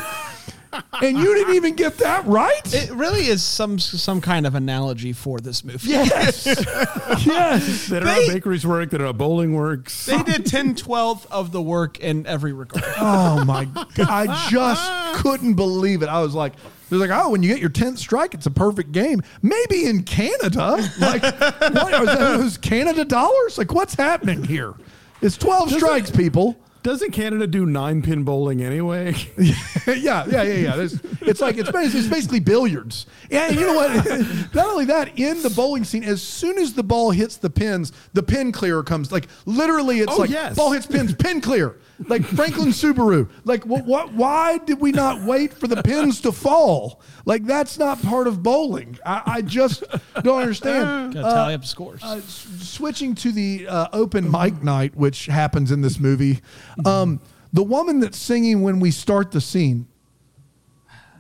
And 1.02 1.18
you 1.18 1.34
didn't 1.34 1.54
even 1.54 1.74
get 1.74 1.98
that 1.98 2.26
right? 2.26 2.74
It 2.74 2.90
really 2.92 3.26
is 3.26 3.42
some 3.42 3.78
some 3.78 4.20
kind 4.20 4.46
of 4.46 4.54
analogy 4.54 5.12
for 5.12 5.40
this 5.40 5.64
movie. 5.64 5.90
yes. 5.90 6.46
yes. 7.26 7.86
They 7.88 7.96
don't 8.00 8.06
know 8.06 8.14
They- 8.26 8.28
bakeries 8.34 8.66
work. 8.66 8.90
They 8.90 8.98
don't 8.98 9.16
bowling 9.18 9.54
works. 9.54 10.06
They 10.06 10.22
did 10.22 10.46
10 10.46 10.74
12th 10.76 11.26
of 11.30 11.52
the 11.52 11.60
work 11.62 11.98
in 11.98 12.26
every 12.26 12.52
regard. 12.52 12.84
Oh 13.02 13.44
my 13.44 13.64
god! 13.64 13.90
I 13.98 14.48
just 14.50 15.22
couldn't 15.22 15.54
believe 15.54 16.02
it. 16.02 16.08
I 16.08 16.20
was 16.20 16.34
like, 16.34 16.52
they're 16.88 16.98
like, 16.98 17.10
oh, 17.10 17.30
when 17.30 17.42
you 17.42 17.48
get 17.48 17.60
your 17.60 17.70
tenth 17.70 17.98
strike, 17.98 18.34
it's 18.34 18.46
a 18.46 18.50
perfect 18.50 18.92
game. 18.92 19.22
Maybe 19.42 19.86
in 19.86 20.02
Canada, 20.02 20.76
like, 20.98 21.22
what 21.22 21.94
are 21.94 22.06
those 22.06 22.58
Canada 22.58 23.04
dollars? 23.04 23.56
Like, 23.58 23.72
what's 23.72 23.94
happening 23.94 24.44
here? 24.44 24.74
It's 25.22 25.36
twelve 25.36 25.70
strikes, 25.70 26.10
people. 26.10 26.56
Doesn't 26.82 27.10
Canada 27.12 27.46
do 27.46 27.66
nine 27.66 28.00
pin 28.02 28.24
bowling 28.24 28.62
anyway? 28.62 29.14
yeah, 29.38 29.54
yeah, 29.86 30.24
yeah, 30.26 30.42
yeah. 30.42 30.76
There's, 30.76 30.98
it's 31.20 31.40
like 31.40 31.58
it's 31.58 31.70
basically, 31.70 32.00
it's 32.00 32.08
basically 32.08 32.40
billiards. 32.40 33.06
And 33.30 33.54
you 33.54 33.66
know 33.66 33.74
what? 33.74 34.06
Not 34.54 34.66
only 34.66 34.86
that, 34.86 35.18
in 35.18 35.42
the 35.42 35.50
bowling 35.50 35.84
scene, 35.84 36.04
as 36.04 36.22
soon 36.22 36.58
as 36.58 36.72
the 36.72 36.82
ball 36.82 37.10
hits 37.10 37.36
the 37.36 37.50
pins, 37.50 37.92
the 38.14 38.22
pin 38.22 38.50
clearer 38.52 38.82
comes. 38.82 39.12
Like 39.12 39.28
literally, 39.44 40.00
it's 40.00 40.12
Oh, 40.12 40.18
like 40.18 40.30
yes. 40.30 40.56
ball 40.56 40.72
hits 40.72 40.86
pins, 40.86 41.14
pin 41.14 41.40
clear. 41.40 41.76
Like 42.08 42.24
Franklin 42.24 42.68
Subaru. 42.68 43.28
Like 43.44 43.66
what? 43.66 43.84
What? 43.84 44.14
Why 44.14 44.56
did 44.58 44.80
we 44.80 44.90
not 44.90 45.22
wait 45.22 45.52
for 45.52 45.66
the 45.68 45.82
pins 45.82 46.22
to 46.22 46.32
fall? 46.32 47.02
Like 47.26 47.44
that's 47.44 47.78
not 47.78 48.00
part 48.00 48.26
of 48.26 48.42
bowling. 48.42 48.98
I, 49.04 49.22
I 49.26 49.42
just 49.42 49.84
don't 50.22 50.40
understand. 50.40 51.12
Gotta 51.14 51.34
tally 51.34 51.54
up 51.54 51.64
scores. 51.66 52.02
Uh, 52.02 52.16
s- 52.16 52.48
switching 52.60 53.14
to 53.16 53.32
the 53.32 53.68
uh, 53.68 53.88
open 53.92 54.30
mic 54.30 54.62
night, 54.62 54.96
which 54.96 55.26
happens 55.26 55.70
in 55.70 55.82
this 55.82 56.00
movie, 56.00 56.40
um, 56.86 57.20
the 57.52 57.62
woman 57.62 58.00
that's 58.00 58.18
singing 58.18 58.62
when 58.62 58.80
we 58.80 58.90
start 58.90 59.32
the 59.32 59.40
scene, 59.40 59.86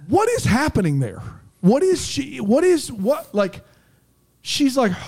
what 0.08 0.28
is 0.30 0.44
happening 0.44 1.00
there? 1.00 1.22
What 1.60 1.82
is 1.82 2.06
she? 2.06 2.40
What 2.40 2.64
is 2.64 2.90
what 2.90 3.34
like? 3.34 3.62
She's 4.42 4.76
like, 4.76 4.92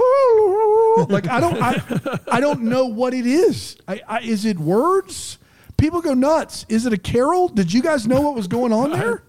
like 1.08 1.26
I 1.26 1.40
don't, 1.40 1.56
I, 1.62 2.18
I 2.30 2.40
don't 2.40 2.62
know 2.64 2.84
what 2.86 3.14
it 3.14 3.26
is. 3.26 3.76
I, 3.88 4.02
I, 4.06 4.20
is 4.20 4.44
it 4.44 4.58
words? 4.58 5.38
People 5.78 6.02
go 6.02 6.12
nuts. 6.12 6.66
Is 6.68 6.84
it 6.84 6.92
a 6.92 6.98
carol? 6.98 7.48
Did 7.48 7.72
you 7.72 7.80
guys 7.82 8.06
know 8.06 8.20
what 8.20 8.34
was 8.34 8.46
going 8.46 8.72
on 8.74 8.90
there? 8.98 9.22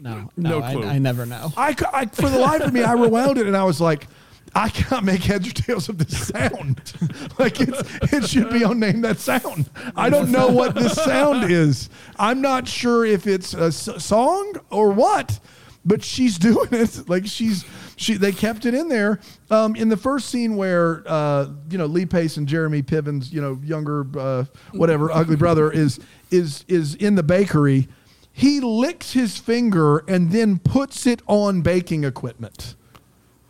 no, 0.00 0.30
no 0.36 0.58
no, 0.58 0.62
I, 0.62 0.72
clue. 0.74 0.84
I 0.84 0.98
never 0.98 1.24
know. 1.26 1.52
I, 1.56 1.74
c- 1.74 1.86
I- 1.92 2.06
for 2.06 2.28
the 2.28 2.38
life 2.40 2.62
of 2.62 2.72
me, 2.72 2.82
I 2.82 2.94
rewound 2.94 3.38
it 3.38 3.46
and 3.46 3.56
I 3.56 3.62
was 3.62 3.80
like, 3.80 4.08
I 4.56 4.70
cannot 4.70 5.04
make 5.04 5.22
heads 5.22 5.48
or 5.48 5.52
tails 5.52 5.88
of 5.90 5.98
this 5.98 6.28
sound. 6.28 6.92
like 7.38 7.60
it's, 7.60 7.82
it 8.12 8.26
should 8.26 8.48
be 8.50 8.64
on 8.64 8.80
name 8.80 9.02
that 9.02 9.18
sound. 9.18 9.68
I 9.94 10.08
don't 10.08 10.30
know 10.30 10.48
what 10.48 10.74
this 10.74 10.94
sound 10.94 11.50
is. 11.50 11.90
I'm 12.18 12.40
not 12.40 12.66
sure 12.66 13.04
if 13.04 13.26
it's 13.26 13.52
a 13.52 13.66
s- 13.66 14.02
song 14.02 14.54
or 14.70 14.92
what, 14.92 15.38
but 15.84 16.02
she's 16.02 16.38
doing 16.38 16.68
it. 16.72 17.02
Like 17.08 17.26
she's 17.26 17.66
she. 17.96 18.14
They 18.14 18.32
kept 18.32 18.64
it 18.64 18.72
in 18.72 18.88
there. 18.88 19.20
Um, 19.50 19.76
in 19.76 19.90
the 19.90 19.96
first 19.96 20.30
scene 20.30 20.56
where 20.56 21.02
uh, 21.06 21.48
you 21.70 21.76
know 21.76 21.86
Lee 21.86 22.06
Pace 22.06 22.38
and 22.38 22.48
Jeremy 22.48 22.80
Piven's 22.80 23.32
you 23.32 23.42
know 23.42 23.60
younger 23.62 24.06
uh, 24.18 24.44
whatever 24.72 25.12
ugly 25.12 25.36
brother 25.36 25.70
is 25.70 26.00
is 26.30 26.64
is 26.66 26.94
in 26.94 27.14
the 27.14 27.22
bakery 27.22 27.88
he 28.32 28.60
licks 28.60 29.12
his 29.12 29.38
finger 29.38 30.04
and 30.08 30.30
then 30.30 30.58
puts 30.58 31.06
it 31.06 31.22
on 31.26 31.62
baking 31.62 32.04
equipment. 32.04 32.74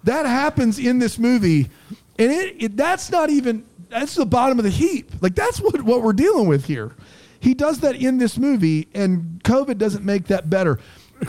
That 0.07 0.25
happens 0.25 0.79
in 0.79 1.01
this 1.01 1.19
movie, 1.19 1.69
and 2.17 2.31
it, 2.33 2.63
it 2.63 2.77
that's 2.77 3.11
not 3.11 3.29
even 3.29 3.67
that's 3.89 4.15
the 4.15 4.25
bottom 4.25 4.57
of 4.59 4.65
the 4.65 4.71
heap. 4.71 5.11
Like 5.21 5.35
that's 5.35 5.61
what 5.61 5.83
what 5.83 6.03
we're 6.03 6.13
dealing 6.13 6.47
with 6.47 6.65
here. 6.65 6.93
He 7.41 7.55
does 7.55 7.81
that 7.81 7.97
in 7.97 8.19
this 8.19 8.39
movie, 8.39 8.87
and 8.95 9.43
COVID 9.43 9.79
doesn't 9.79 10.05
make 10.05 10.29
that 10.29 10.49
better. 10.49 10.79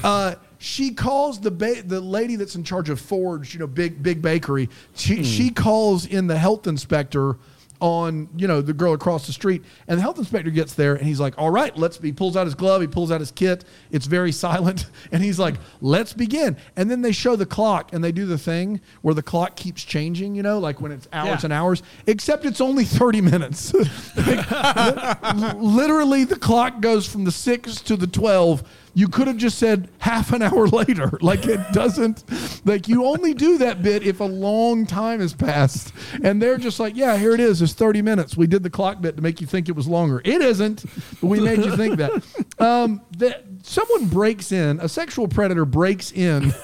Uh, 0.04 0.36
she 0.60 0.94
calls 0.94 1.40
the 1.40 1.50
ba- 1.50 1.82
the 1.82 2.00
lady 2.00 2.36
that's 2.36 2.56
in 2.56 2.64
charge 2.64 2.92
of 2.92 3.02
Forge, 3.02 3.56
you 3.56 3.60
know, 3.60 3.66
big 3.66 4.04
big 4.04 4.22
bakery. 4.22 4.70
She 4.94 5.24
she 5.24 5.50
calls 5.50 6.06
in 6.06 6.28
the 6.28 6.38
health 6.38 6.68
inspector 6.68 7.38
on 7.80 8.28
you 8.36 8.48
know 8.48 8.60
the 8.62 8.74
girl 8.74 8.94
across 8.94 9.28
the 9.28 9.34
street 9.34 9.64
and 9.88 9.98
the 9.98 10.02
health 10.02 10.18
inspector 10.18 10.50
gets 10.50 10.74
there 10.74 10.96
and 10.96 11.06
he's 11.06 11.20
like 11.20 11.34
all 11.38 11.50
right 11.52 11.78
let's 11.78 11.98
he 12.00 12.12
pulls 12.12 12.36
out 12.36 12.46
his 12.46 12.56
glove 12.56 12.82
he 12.82 12.88
pulls 12.88 13.12
out 13.12 13.20
his 13.20 13.32
kit 13.32 13.64
it's 13.92 14.08
very 14.08 14.32
silent 14.48 14.88
and 15.12 15.24
he's 15.24 15.38
like 15.38 15.56
let's 15.82 16.12
begin 16.14 16.58
and 16.76 16.90
then 16.90 17.02
they 17.04 17.12
show 17.12 17.36
the 17.36 17.46
clock 17.46 17.94
and 17.94 18.04
they 18.04 18.12
do 18.12 18.26
the 18.26 18.38
thing 18.38 18.82
where 19.04 19.14
the 19.14 19.22
clock 19.22 19.56
keeps 19.56 19.84
changing 19.84 20.34
you 20.34 20.42
know 20.42 20.58
like 20.58 20.82
when 20.82 20.92
it's 20.92 21.08
hours 21.14 21.42
Yeah. 21.42 21.46
and 21.46 21.54
hours 21.54 21.84
except 22.08 22.46
it's 22.46 22.62
only 22.62 22.84
30 22.98 23.22
minutes 23.22 23.74
Like, 24.18 25.56
literally 25.56 26.24
the 26.24 26.38
clock 26.40 26.80
goes 26.82 27.08
from 27.08 27.24
the 27.24 27.32
6 27.32 27.82
to 27.82 27.96
the 27.96 28.08
12 28.08 28.64
you 28.98 29.08
could 29.08 29.28
have 29.28 29.38
just 29.38 29.60
said 29.60 29.90
half 30.00 30.34
an 30.34 30.42
hour 30.42 30.68
later. 30.80 31.20
Like 31.22 31.46
it 31.46 31.60
doesn't, 31.72 32.24
like 32.66 32.88
you 32.88 33.06
only 33.06 33.36
do 33.36 33.60
that 33.60 33.84
bit 33.84 34.02
if 34.02 34.22
a 34.22 34.24
long 34.24 34.88
time 34.88 35.20
has 35.20 35.36
passed. 35.36 35.94
And 36.24 36.42
they're 36.42 36.58
just 36.58 36.80
like, 36.80 36.96
yeah, 36.96 37.16
here 37.16 37.36
it 37.36 37.40
is. 37.40 37.62
It's 37.62 37.74
30 37.74 38.02
minutes. 38.02 38.36
We 38.36 38.48
did 38.48 38.64
the 38.64 38.72
clock 38.72 39.00
bit 39.00 39.16
to 39.18 39.22
make 39.22 39.40
you 39.40 39.46
think 39.46 39.70
it 39.70 39.74
was 39.74 39.88
longer. 39.88 40.20
It 40.26 40.42
isn't, 40.42 40.84
but 41.22 41.28
we 41.28 41.40
made 41.40 41.64
you 41.64 41.78
think 41.78 41.98
that. 41.98 42.24
Um, 42.60 43.02
that 43.18 43.44
someone 43.62 44.08
breaks 44.08 44.52
in, 44.52 44.80
a 44.80 44.90
sexual 44.90 45.28
predator 45.28 45.64
breaks 45.64 46.12
in 46.12 46.56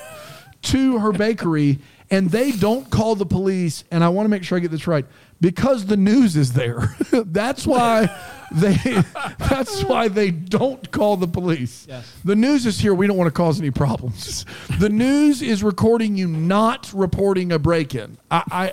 to 0.63 0.97
her 0.97 1.11
bakery 1.11 1.79
and 2.09 2.31
they 2.31 2.51
don't 2.51 2.89
call 2.89 3.15
the 3.15 3.27
police. 3.27 3.83
And 3.91 4.03
I 4.03 4.09
want 4.09 4.25
to 4.25 4.29
make 4.29 4.43
sure 4.43 4.57
I 4.57 4.61
get 4.61 4.71
this 4.71 4.87
right 4.87 5.05
because 5.43 5.85
the 5.87 5.97
news 5.97 6.37
is 6.37 6.53
there. 6.53 6.95
that's 7.11 7.67
why 7.67 8.07
they. 8.51 8.75
That's 9.39 9.83
why 9.83 10.07
they 10.07 10.31
don't 10.31 10.89
call 10.91 11.17
the 11.17 11.27
police. 11.27 11.85
Yes. 11.89 12.11
The 12.23 12.35
news 12.35 12.65
is 12.65 12.79
here. 12.79 12.93
We 12.93 13.07
don't 13.07 13.17
want 13.17 13.27
to 13.27 13.31
cause 13.31 13.59
any 13.59 13.71
problems. 13.71 14.45
The 14.79 14.89
news 14.89 15.41
is 15.41 15.63
recording 15.63 16.15
you 16.15 16.27
not 16.27 16.91
reporting 16.93 17.51
a 17.51 17.59
break-in. 17.59 18.17
I. 18.31 18.71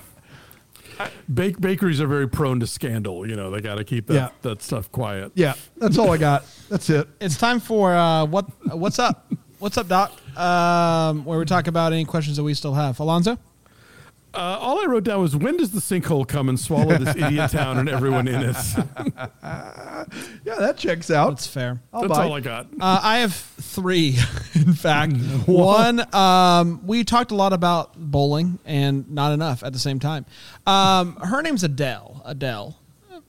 I 0.99 1.11
Bake, 1.33 1.59
bakeries 1.61 1.99
are 2.01 2.07
very 2.07 2.29
prone 2.29 2.61
to 2.61 2.67
scandal. 2.67 3.27
You 3.27 3.35
know, 3.35 3.51
they 3.51 3.63
got 3.63 3.77
to 3.77 3.85
keep 3.85 4.07
that, 4.09 4.15
Yeah. 4.15 4.29
that 4.43 4.63
stuff 4.63 4.93
quiet. 4.93 5.33
yeah, 5.35 5.55
that's 5.79 5.97
all 5.97 6.11
I 6.11 6.19
got. 6.19 6.45
That's 6.69 6.91
it. 6.91 7.09
It's 7.21 7.39
time 7.39 7.59
for 7.59 7.95
uh, 7.95 8.27
what 8.27 8.45
what's 8.77 8.99
up? 8.99 9.33
What's 9.61 9.79
up, 9.79 9.89
Doc? 9.89 10.13
Um, 10.39 11.25
where 11.25 11.39
we 11.39 11.45
talk 11.47 11.67
about 11.69 11.95
any 11.95 12.05
questions 12.05 12.37
that 12.37 12.45
we 12.45 12.53
still 12.55 12.75
have. 12.75 13.01
Alonzo? 13.01 13.39
Uh, 14.33 14.59
all 14.61 14.81
I 14.83 14.87
wrote 14.87 15.05
down 15.05 15.21
was 15.21 15.35
when 15.37 15.57
does 15.57 15.73
the 15.73 15.81
sinkhole 15.81 16.27
come 16.27 16.49
and 16.49 16.59
swallow 16.59 16.97
this 16.97 17.17
idiot 17.23 17.51
town 17.51 17.79
and 17.79 17.89
everyone 17.89 18.29
in 18.29 18.43
it? 18.51 18.57
Yeah, 19.43 20.55
that 20.59 20.77
checks 20.79 21.11
out. 21.11 21.31
That's 21.31 21.47
fair. 21.47 21.81
I'll 21.93 22.03
That's 22.03 22.15
buy. 22.19 22.25
all 22.25 22.33
I 22.35 22.41
got. 22.41 22.67
Uh, 22.81 23.01
I 23.03 23.19
have 23.19 23.35
three, 23.35 24.17
in 24.55 24.73
fact. 24.73 25.13
One, 25.47 26.13
um, 26.15 26.85
we 26.87 27.05
talked 27.05 27.31
a 27.31 27.35
lot 27.35 27.53
about 27.53 27.95
bowling 27.97 28.59
and 28.65 29.09
not 29.11 29.33
enough 29.33 29.63
at 29.63 29.73
the 29.73 29.79
same 29.79 29.99
time. 30.01 30.25
Um, 30.67 31.17
her 31.17 31.43
name's 31.43 31.63
Adele. 31.65 32.23
Adele. 32.25 32.77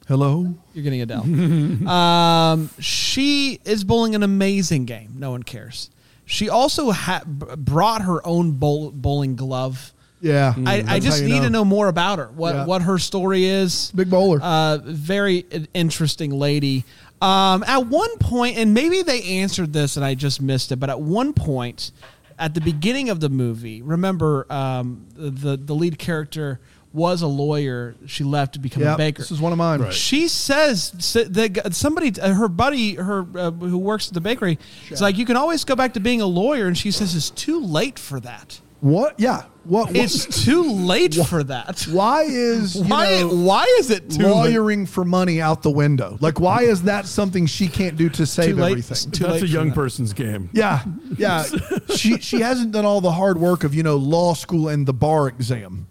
Hello. 0.08 0.54
You're 0.74 0.84
getting 0.84 1.02
Adele. 1.02 1.88
um, 1.90 2.70
she 2.80 3.60
is 3.66 3.84
bowling 3.84 4.16
an 4.16 4.24
amazing 4.24 4.86
game. 4.86 5.14
No 5.18 5.32
one 5.32 5.44
cares. 5.44 5.90
She 6.26 6.50
also 6.50 6.92
ha- 6.92 7.24
brought 7.26 8.02
her 8.04 8.26
own 8.26 8.54
bowl- 8.54 8.92
bowling 8.92 9.36
glove. 9.36 9.94
Yeah. 10.22 10.54
I, 10.66 10.84
I 10.88 11.00
just 11.00 11.22
how 11.22 11.28
you 11.28 11.34
need 11.34 11.42
to 11.42 11.50
know 11.50 11.66
more 11.66 11.88
about 11.88 12.20
her. 12.20 12.28
What 12.36 12.56
Yeah. 12.56 12.66
what 12.66 12.84
her 12.84 12.98
story 13.00 13.46
is. 13.46 13.92
Big 13.96 14.10
bowler. 14.10 14.40
Uh, 14.42 14.78
very 14.84 15.46
interesting 15.74 16.32
lady. 16.32 16.86
Um, 17.22 17.64
at 17.68 17.86
one 17.88 18.18
point, 18.18 18.58
and 18.58 18.74
maybe 18.74 19.02
they 19.04 19.22
answered 19.24 19.74
this 19.74 19.96
and 19.96 20.06
I 20.06 20.16
just 20.16 20.42
missed 20.42 20.72
it, 20.72 20.78
but 20.78 20.90
at 20.90 21.00
one 21.00 21.34
point, 21.34 21.92
at 22.40 22.54
the 22.56 22.62
beginning 22.62 23.10
of 23.10 23.20
the 23.20 23.30
movie, 23.30 23.82
remember 23.82 24.46
um, 24.52 25.06
the 25.16 25.58
the 25.58 25.76
lead 25.76 26.00
character 26.00 26.60
was 26.94 27.22
a 27.22 27.28
lawyer. 27.28 27.96
She 28.06 28.24
left 28.24 28.54
to 28.54 28.60
become 28.60 28.84
a 28.84 28.98
baker. 28.98 29.22
This 29.22 29.32
is 29.32 29.40
one 29.40 29.52
of 29.54 29.58
mine. 29.58 29.82
Right. 29.82 29.94
She 29.94 30.28
says 30.28 30.92
that 31.14 31.70
somebody, 31.74 32.20
uh, 32.20 32.34
her 32.34 32.50
buddy, 32.50 32.96
her 32.96 33.26
uh, 33.36 33.52
who 33.52 33.78
works 33.78 34.10
at 34.10 34.14
the 34.14 34.20
bakery, 34.20 34.60
is 34.90 35.02
like, 35.02 35.18
you 35.18 35.26
can 35.26 35.38
always 35.38 35.64
go 35.64 35.76
back 35.76 35.94
to 35.94 36.00
being 36.02 36.20
a 36.22 36.26
lawyer, 36.26 36.68
and 36.68 36.78
she 36.78 36.92
says 36.92 37.16
it's 37.16 37.30
too 37.30 37.62
late 37.62 37.98
for 37.98 38.20
that. 38.20 38.60
What? 38.82 39.20
Yeah. 39.20 39.44
What? 39.64 39.90
what 39.90 39.96
It's 39.96 40.44
too 40.44 40.64
late 40.64 41.14
for 41.14 41.44
that. 41.44 41.82
why 41.92 42.24
is 42.24 42.76
you 42.76 42.84
Why? 42.86 43.20
know, 43.20 43.28
why 43.30 43.64
is 43.80 43.92
it 43.92 44.10
too 44.10 44.24
late? 44.24 44.32
lawyering 44.32 44.88
for 44.88 45.06
money 45.06 45.40
out 45.40 45.62
the 45.62 45.70
window? 45.70 46.18
Like, 46.20 46.40
why 46.40 46.64
is 46.64 46.82
that 46.84 47.06
something 47.06 47.46
she 47.46 47.68
can't 47.68 47.96
do 47.96 48.10
to 48.10 48.26
save 48.26 48.58
late? 48.58 48.72
everything? 48.72 49.12
Too 49.12 49.24
That's 49.26 49.34
late 49.36 49.44
a 49.44 49.48
young 49.48 49.68
that. 49.70 49.76
person's 49.76 50.14
game. 50.14 50.50
Yeah, 50.52 50.84
yeah. 51.16 51.44
she 51.96 52.18
she 52.18 52.42
hasn't 52.42 52.72
done 52.72 52.86
all 52.86 53.02
the 53.02 53.12
hard 53.12 53.38
work 53.38 53.64
of 53.64 53.76
you 53.76 53.84
know 53.84 53.98
law 53.98 54.34
school 54.34 54.68
and 54.68 54.86
the 54.88 54.94
bar 54.94 55.28
exam. 55.28 55.88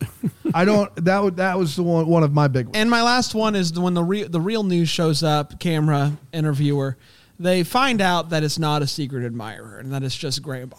I 0.52 0.64
don't. 0.64 0.92
That 1.04 1.22
would 1.22 1.36
that 1.36 1.56
was 1.56 1.76
the 1.76 1.84
one 1.84 2.08
one 2.08 2.24
of 2.24 2.32
my 2.34 2.48
big 2.48 2.66
ones. 2.66 2.76
And 2.76 2.90
my 2.90 3.02
last 3.02 3.36
one 3.36 3.54
is 3.54 3.78
when 3.78 3.94
the 3.94 4.02
real 4.02 4.28
the 4.28 4.40
real 4.40 4.64
news 4.64 4.88
shows 4.88 5.22
up, 5.22 5.60
camera 5.60 6.18
interviewer, 6.32 6.96
they 7.38 7.62
find 7.62 8.00
out 8.00 8.30
that 8.30 8.42
it's 8.42 8.58
not 8.58 8.82
a 8.82 8.88
secret 8.88 9.24
admirer 9.24 9.78
and 9.78 9.92
that 9.92 10.02
it's 10.02 10.16
just 10.16 10.42
grandma. 10.42 10.74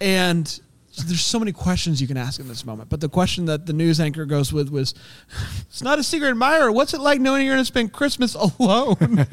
And 0.00 0.60
there's 1.02 1.20
so 1.24 1.38
many 1.38 1.52
questions 1.52 2.00
you 2.00 2.06
can 2.06 2.16
ask 2.16 2.38
in 2.40 2.46
this 2.48 2.64
moment. 2.64 2.88
But 2.88 3.00
the 3.00 3.08
question 3.08 3.46
that 3.46 3.66
the 3.66 3.72
news 3.72 4.00
anchor 4.00 4.24
goes 4.24 4.52
with 4.52 4.68
was, 4.70 4.94
"It's 5.68 5.82
not 5.82 5.98
a 5.98 6.02
secret 6.04 6.30
admirer. 6.30 6.70
What's 6.70 6.94
it 6.94 7.00
like 7.00 7.20
knowing 7.20 7.44
you're 7.46 7.54
going 7.54 7.62
to 7.62 7.66
spend 7.66 7.92
Christmas 7.92 8.34
alone?" 8.58 8.96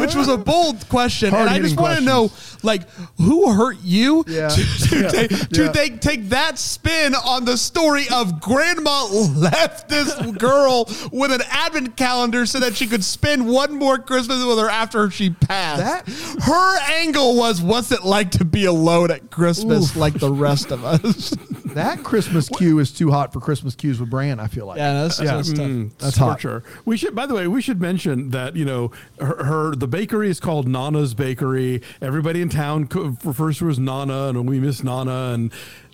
Which 0.00 0.14
was 0.14 0.28
a 0.28 0.38
bold 0.38 0.88
question, 0.88 1.34
and 1.34 1.48
I 1.48 1.58
just 1.58 1.76
want 1.78 1.98
to 1.98 2.04
know, 2.04 2.30
like, 2.62 2.88
who 3.18 3.52
hurt 3.52 3.76
you 3.82 4.24
Yeah. 4.26 4.48
to, 4.48 4.62
to, 4.88 5.00
Yeah. 5.00 5.08
take, 5.08 5.30
to 5.50 5.64
Yeah. 5.64 5.72
take 5.72 6.00
take 6.00 6.28
that 6.30 6.58
spin 6.58 7.14
on 7.14 7.44
the 7.44 7.56
story 7.56 8.06
of 8.12 8.40
grandma 8.40 9.04
left 9.04 9.88
this 9.88 10.14
girl 10.38 10.88
with 11.12 11.30
an 11.32 11.42
advent 11.50 11.96
calendar 11.96 12.46
so 12.46 12.58
that 12.60 12.74
she 12.76 12.86
could 12.86 13.04
spend 13.04 13.46
one 13.46 13.74
more 13.74 13.98
Christmas 13.98 14.44
with 14.44 14.58
her 14.58 14.68
after 14.70 15.10
she 15.10 15.30
passed. 15.30 15.80
That- 16.06 16.08
her 16.44 16.78
angle 16.92 17.36
was, 17.36 17.60
"What's 17.60 17.92
it 17.92 18.04
like 18.04 18.30
to 18.32 18.44
be 18.44 18.64
alone 18.64 19.10
at 19.10 19.30
Christmas 19.30 19.94
like 19.96 20.14
the 20.18 20.32
rest 20.32 20.69
of 20.70 20.84
us?" 20.84 21.34
That 21.70 22.02
Christmas 22.02 22.48
cue 22.48 22.80
is 22.80 22.90
too 22.90 23.12
hot 23.12 23.32
for 23.32 23.38
Christmas 23.38 23.76
cues 23.76 24.00
with 24.00 24.10
Bran. 24.10 24.40
I 24.40 24.48
feel 24.48 24.66
like. 24.66 24.78
yeah, 24.78 25.02
that's, 25.02 25.18
that's. 25.18 25.50
Mm, 25.50 25.92
That's 25.98 26.18
for 26.18 26.24
hot. 26.24 26.40
sure. 26.40 26.64
We 26.84 26.96
should, 26.96 27.14
by 27.14 27.26
the 27.26 27.34
way, 27.34 27.46
we 27.46 27.62
should 27.62 27.80
mention 27.80 28.30
that 28.30 28.56
you 28.56 28.64
know 28.64 28.90
her, 29.20 29.44
her 29.44 29.74
the 29.76 29.86
bakery 29.86 30.30
is 30.30 30.40
called 30.40 30.66
Nana's 30.66 31.14
Bakery. 31.14 31.80
Everybody 32.02 32.42
in 32.42 32.48
town 32.48 32.88
co- 32.88 33.16
refers 33.22 33.58
to 33.58 33.66
her 33.66 33.70
as 33.70 33.78
Nana, 33.78 34.30
and 34.30 34.48
we 34.48 34.58
miss 34.58 34.82
Nana. 34.82 35.30
And 35.32 35.52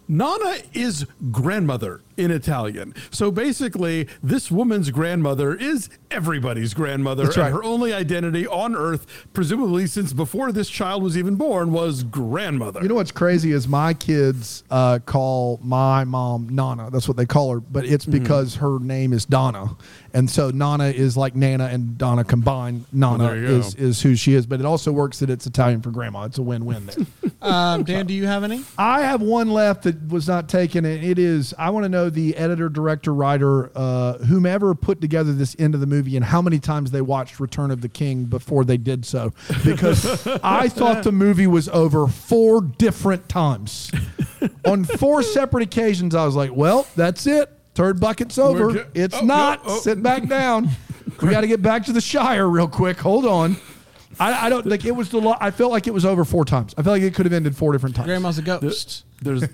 Nana 0.08 0.56
is 0.72 1.04
grandmother 1.30 2.00
in 2.16 2.30
Italian. 2.30 2.94
So 3.10 3.30
basically, 3.30 4.08
this 4.22 4.50
woman's 4.50 4.90
grandmother 4.90 5.54
is 5.54 5.88
everybody's 6.10 6.72
grandmother, 6.74 7.24
That's 7.24 7.36
right. 7.36 7.52
her 7.52 7.62
only 7.62 7.92
identity 7.92 8.46
on 8.46 8.74
Earth, 8.74 9.06
presumably 9.34 9.86
since 9.86 10.12
before 10.12 10.52
this 10.52 10.68
child 10.70 11.02
was 11.02 11.18
even 11.18 11.34
born, 11.36 11.72
was 11.72 12.02
grandmother. 12.04 12.80
You 12.82 12.88
know 12.88 12.94
what's 12.94 13.12
crazy 13.12 13.52
is 13.52 13.68
my 13.68 13.92
kids 13.94 14.64
uh, 14.70 14.98
call 15.04 15.60
my 15.62 16.04
mom 16.04 16.48
Nana. 16.48 16.90
That's 16.90 17.06
what 17.08 17.16
they 17.16 17.26
call 17.26 17.52
her, 17.52 17.60
but 17.60 17.84
it's 17.84 18.06
Mm-hmm. 18.06 18.22
because 18.22 18.54
her 18.56 18.78
name 18.78 19.12
is 19.12 19.24
Donna, 19.24 19.76
and 20.14 20.30
so 20.30 20.50
Nana 20.50 20.84
is 20.86 21.16
like 21.16 21.34
Nana 21.34 21.64
and 21.64 21.98
Donna 21.98 22.22
combined. 22.24 22.84
Nana 22.92 23.24
Well, 23.24 23.32
is 23.34 23.74
go. 23.74 23.82
is 23.82 24.00
who 24.00 24.14
she 24.14 24.34
is, 24.34 24.46
but 24.46 24.60
it 24.60 24.66
also 24.66 24.92
works 24.92 25.18
that 25.18 25.28
it's 25.28 25.44
Italian 25.46 25.82
for 25.82 25.90
grandma. 25.90 26.24
It's 26.24 26.38
a 26.38 26.42
win 26.42 26.64
win 26.64 26.86
there. 26.86 26.96
Um, 27.42 27.84
Dan, 27.84 28.06
do 28.06 28.14
you 28.14 28.26
have 28.26 28.42
any? 28.42 28.64
I 28.76 29.02
have 29.02 29.20
one 29.22 29.50
left 29.50 29.84
that 29.84 30.08
was 30.08 30.26
not 30.26 30.48
taken, 30.48 30.84
and 30.84 31.04
it 31.04 31.16
is 31.18 31.54
I 31.58 31.70
want 31.70 31.84
to 31.84 31.88
know 31.88 32.05
the 32.10 32.36
editor, 32.36 32.68
director, 32.68 33.12
writer, 33.12 33.70
uh, 33.74 34.18
whomever 34.18 34.74
put 34.74 35.00
together 35.00 35.32
this 35.32 35.56
end 35.58 35.74
of 35.74 35.80
the 35.80 35.86
movie, 35.86 36.16
and 36.16 36.24
how 36.24 36.42
many 36.42 36.58
times 36.58 36.90
they 36.90 37.00
watched 37.00 37.40
Return 37.40 37.70
of 37.70 37.80
the 37.80 37.88
King 37.88 38.24
before 38.24 38.64
they 38.64 38.76
did 38.76 39.04
so, 39.04 39.32
because 39.64 40.26
I 40.42 40.68
thought 40.68 41.04
the 41.04 41.12
movie 41.12 41.46
was 41.46 41.68
over 41.68 42.06
four 42.06 42.62
different 42.62 43.28
times. 43.28 43.90
On 44.64 44.84
four 44.84 45.22
separate 45.22 45.62
occasions, 45.62 46.14
I 46.14 46.24
was 46.24 46.36
like, 46.36 46.54
"Well, 46.54 46.86
that's 46.96 47.26
it. 47.26 47.50
Third 47.74 48.00
bucket's 48.00 48.38
over. 48.38 48.68
We're 48.68 48.86
it's 48.94 49.16
oh, 49.16 49.24
not. 49.24 49.66
no, 49.66 49.72
oh. 49.72 49.78
Sit 49.80 50.02
back 50.02 50.28
down. 50.28 50.68
We 51.22 51.30
got 51.30 51.42
to 51.42 51.46
get 51.46 51.62
back 51.62 51.84
to 51.86 51.92
the 51.92 52.00
Shire 52.00 52.48
real 52.48 52.68
quick. 52.68 52.98
Hold 52.98 53.26
on." 53.26 53.56
I, 54.18 54.46
I 54.46 54.48
don't 54.48 54.66
like 54.66 54.84
it 54.84 54.92
was 54.92 55.10
the. 55.10 55.18
Lo- 55.18 55.36
I 55.40 55.50
felt 55.50 55.72
like 55.72 55.86
it 55.86 55.94
was 55.94 56.04
over 56.04 56.24
four 56.24 56.44
times. 56.44 56.74
I 56.78 56.82
felt 56.82 56.94
like 56.94 57.02
it 57.02 57.14
could 57.14 57.26
have 57.26 57.32
ended 57.32 57.56
four 57.56 57.72
different 57.72 57.96
times. 57.96 58.06
Grandma's 58.06 58.38
a 58.38 58.42
ghost, 58.42 59.04
There's 59.20 59.44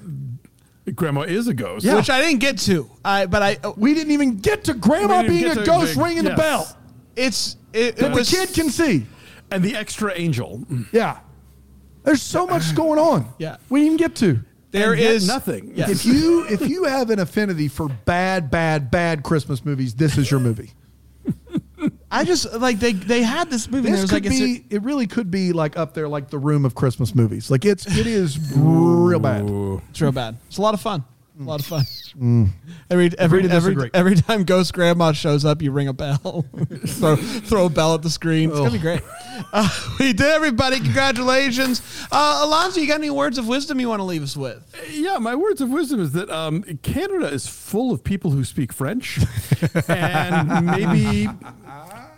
Grandma 0.95 1.23
is 1.23 1.47
a 1.47 1.55
ghost. 1.55 1.85
Yeah. 1.85 1.95
which 1.97 2.11
I 2.11 2.21
didn't 2.21 2.41
get 2.41 2.59
to. 2.61 2.91
I 3.05 3.27
but 3.27 3.43
I 3.43 3.59
oh, 3.63 3.75
We 3.77 3.95
didn't 3.95 4.13
even 4.13 4.39
get 4.39 4.65
to 4.65 4.75
Grandma 4.75 5.23
We 5.23 5.29
didn't 5.29 5.31
being 5.31 5.45
get 5.45 5.57
a 5.59 5.61
to 5.61 5.67
ghost 5.67 5.95
the- 5.95 6.03
ringing 6.03 6.25
the 6.25 6.31
yes. 6.31 6.39
bell 6.39 6.77
it's 7.15 7.57
it, 7.73 7.97
that 7.97 8.07
it 8.07 8.09
the 8.11 8.15
was 8.15 8.31
kid 8.31 8.53
can 8.55 8.71
see. 8.71 9.07
And 9.51 9.63
the 9.63 9.77
extra 9.77 10.13
angel. 10.17 10.65
Yeah, 10.93 11.19
there's 12.05 12.23
so 12.23 12.47
much 12.47 12.75
going 12.75 12.99
on. 12.99 13.33
Yeah. 13.39 13.59
we 13.69 13.81
didn't 13.81 13.95
even 13.95 14.09
get 14.09 14.17
to. 14.17 14.41
There 14.71 14.93
And 14.93 15.01
yet 15.03 15.11
is 15.11 15.27
nothing. 15.29 15.73
Yes. 15.75 15.91
If 15.91 16.07
you 16.07 16.47
if 16.49 16.67
you 16.67 16.85
have 16.85 17.11
an 17.11 17.19
affinity 17.19 17.69
for 17.69 17.89
bad, 17.91 18.51
bad, 18.51 18.91
bad 18.91 19.23
Christmas 19.23 19.63
movies, 19.65 19.95
this 19.95 20.17
is 20.17 20.31
your 20.31 20.41
movie. 20.41 20.71
I 22.13 22.25
just 22.25 22.53
like 22.55 22.79
they 22.79 22.93
they 22.93 23.23
had 23.23 23.51
this 23.51 23.69
movie. 23.71 23.89
and 23.89 23.97
This 23.97 24.01
there 24.01 24.03
was 24.03 24.11
could 24.11 24.25
like 24.27 24.33
it's 24.33 24.41
a- 24.41 24.69
be. 24.69 24.75
It 24.77 24.83
really 24.83 25.07
could 25.07 25.31
be 25.31 25.53
like 25.53 25.77
up 25.79 25.95
there, 25.95 26.09
like 26.09 26.29
the 26.31 26.39
room 26.39 26.65
of 26.65 26.75
Christmas 26.75 27.15
movies. 27.15 27.51
Like 27.51 27.65
it's 27.65 27.87
it 27.87 28.07
is 28.07 28.39
real 28.55 29.19
bad. 29.19 29.49
It's 29.91 30.01
real 30.01 30.13
bad. 30.13 30.37
It's 30.49 30.59
a 30.59 30.63
lot 30.63 30.75
of 30.75 30.81
fun. 30.81 31.05
A 31.41 31.45
lot 31.45 31.61
of 31.61 31.67
fun. 31.67 32.53
Every 32.91 33.11
every 33.19 33.49
every, 33.51 33.91
every 33.95 34.15
time 34.17 34.45
Ghost 34.45 34.75
Grandma 34.75 35.13
shows 35.13 35.47
up, 35.47 35.63
you 35.63 35.73
ring 35.73 35.89
a 35.89 35.93
bell, 35.95 36.45
throw 36.87 37.17
throw 37.17 37.67
a 37.67 37.71
bell 37.71 37.95
at 37.95 38.03
the 38.03 38.11
screen. 38.11 38.51
It's 38.51 38.59
gonna 38.59 38.71
be 38.71 38.79
great. 38.79 39.01
Uh, 39.51 39.67
we 39.99 40.13
did, 40.13 40.21
everybody. 40.31 40.79
Congratulations, 40.79 41.81
uh, 42.13 42.43
Alonzo. 42.45 42.81
You 42.81 42.87
got 42.87 42.99
any 42.99 43.09
words 43.11 43.39
of 43.39 43.49
wisdom 43.49 43.81
you 43.81 43.89
want 43.89 44.01
to 44.01 44.05
leave 44.05 44.23
us 44.23 44.37
with? 44.37 44.63
Yeah, 44.93 45.17
my 45.19 45.35
words 45.35 45.63
of 45.63 45.71
wisdom 45.71 46.01
is 46.01 46.13
that 46.13 46.29
um, 46.29 46.63
Canada 46.83 47.29
is 47.29 47.47
full 47.47 47.93
of 47.93 48.05
people 48.05 48.31
who 48.31 48.45
speak 48.45 48.71
French, 48.73 49.19
and 49.89 50.67
maybe 50.67 51.29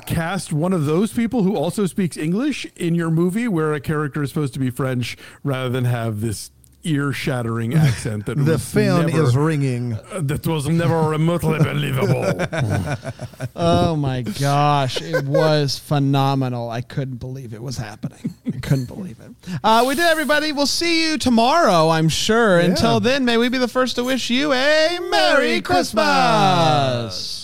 cast 0.07 0.53
one 0.53 0.73
of 0.73 0.85
those 0.87 1.13
people 1.13 1.43
who 1.43 1.57
also 1.57 1.87
speaks 1.87 2.17
English 2.17 2.67
in 2.77 2.95
your 2.95 3.11
movie 3.11 3.49
where 3.49 3.73
a 3.75 3.81
character 3.81 4.23
is 4.23 4.31
supposed 4.31 4.53
to 4.55 4.61
be 4.61 4.71
French 4.71 5.17
rather 5.43 5.69
than 5.69 5.85
have 5.85 6.21
this 6.21 6.51
ear-shattering 6.87 7.73
accent 7.87 8.27
that 8.27 8.37
The 8.37 8.53
was 8.53 8.65
phone 8.75 9.07
never- 9.07 9.23
is 9.25 9.35
ringing. 9.35 9.95
uh, 9.95 10.21
that 10.23 10.47
was 10.47 10.69
never 10.69 11.01
remotely 11.09 11.59
believable. 11.65 12.27
Oh 13.57 13.97
my 13.97 14.21
gosh, 14.21 15.01
it 15.01 15.25
was 15.25 15.79
phenomenal. 15.79 16.69
I 16.69 16.83
couldn't 16.83 17.17
believe 17.17 17.55
it 17.55 17.63
was 17.63 17.79
happening. 17.79 18.35
I 18.47 18.59
couldn't 18.59 18.85
believe 18.89 19.19
it. 19.21 19.31
Uh, 19.65 19.85
we 19.89 19.95
did, 19.95 20.05
everybody. 20.05 20.53
We'll 20.53 20.67
see 20.67 21.09
you 21.11 21.17
tomorrow, 21.17 21.89
I'm 21.89 22.11
sure. 22.11 22.59
Until 22.59 23.01
then, 23.01 23.25
may 23.25 23.39
we 23.39 23.49
be 23.49 23.57
the 23.57 23.67
first 23.69 23.97
to 23.97 24.05
wish 24.05 24.29
you 24.29 24.53
a 24.53 24.99
Merry 25.11 25.63
Christmas. 25.63 27.44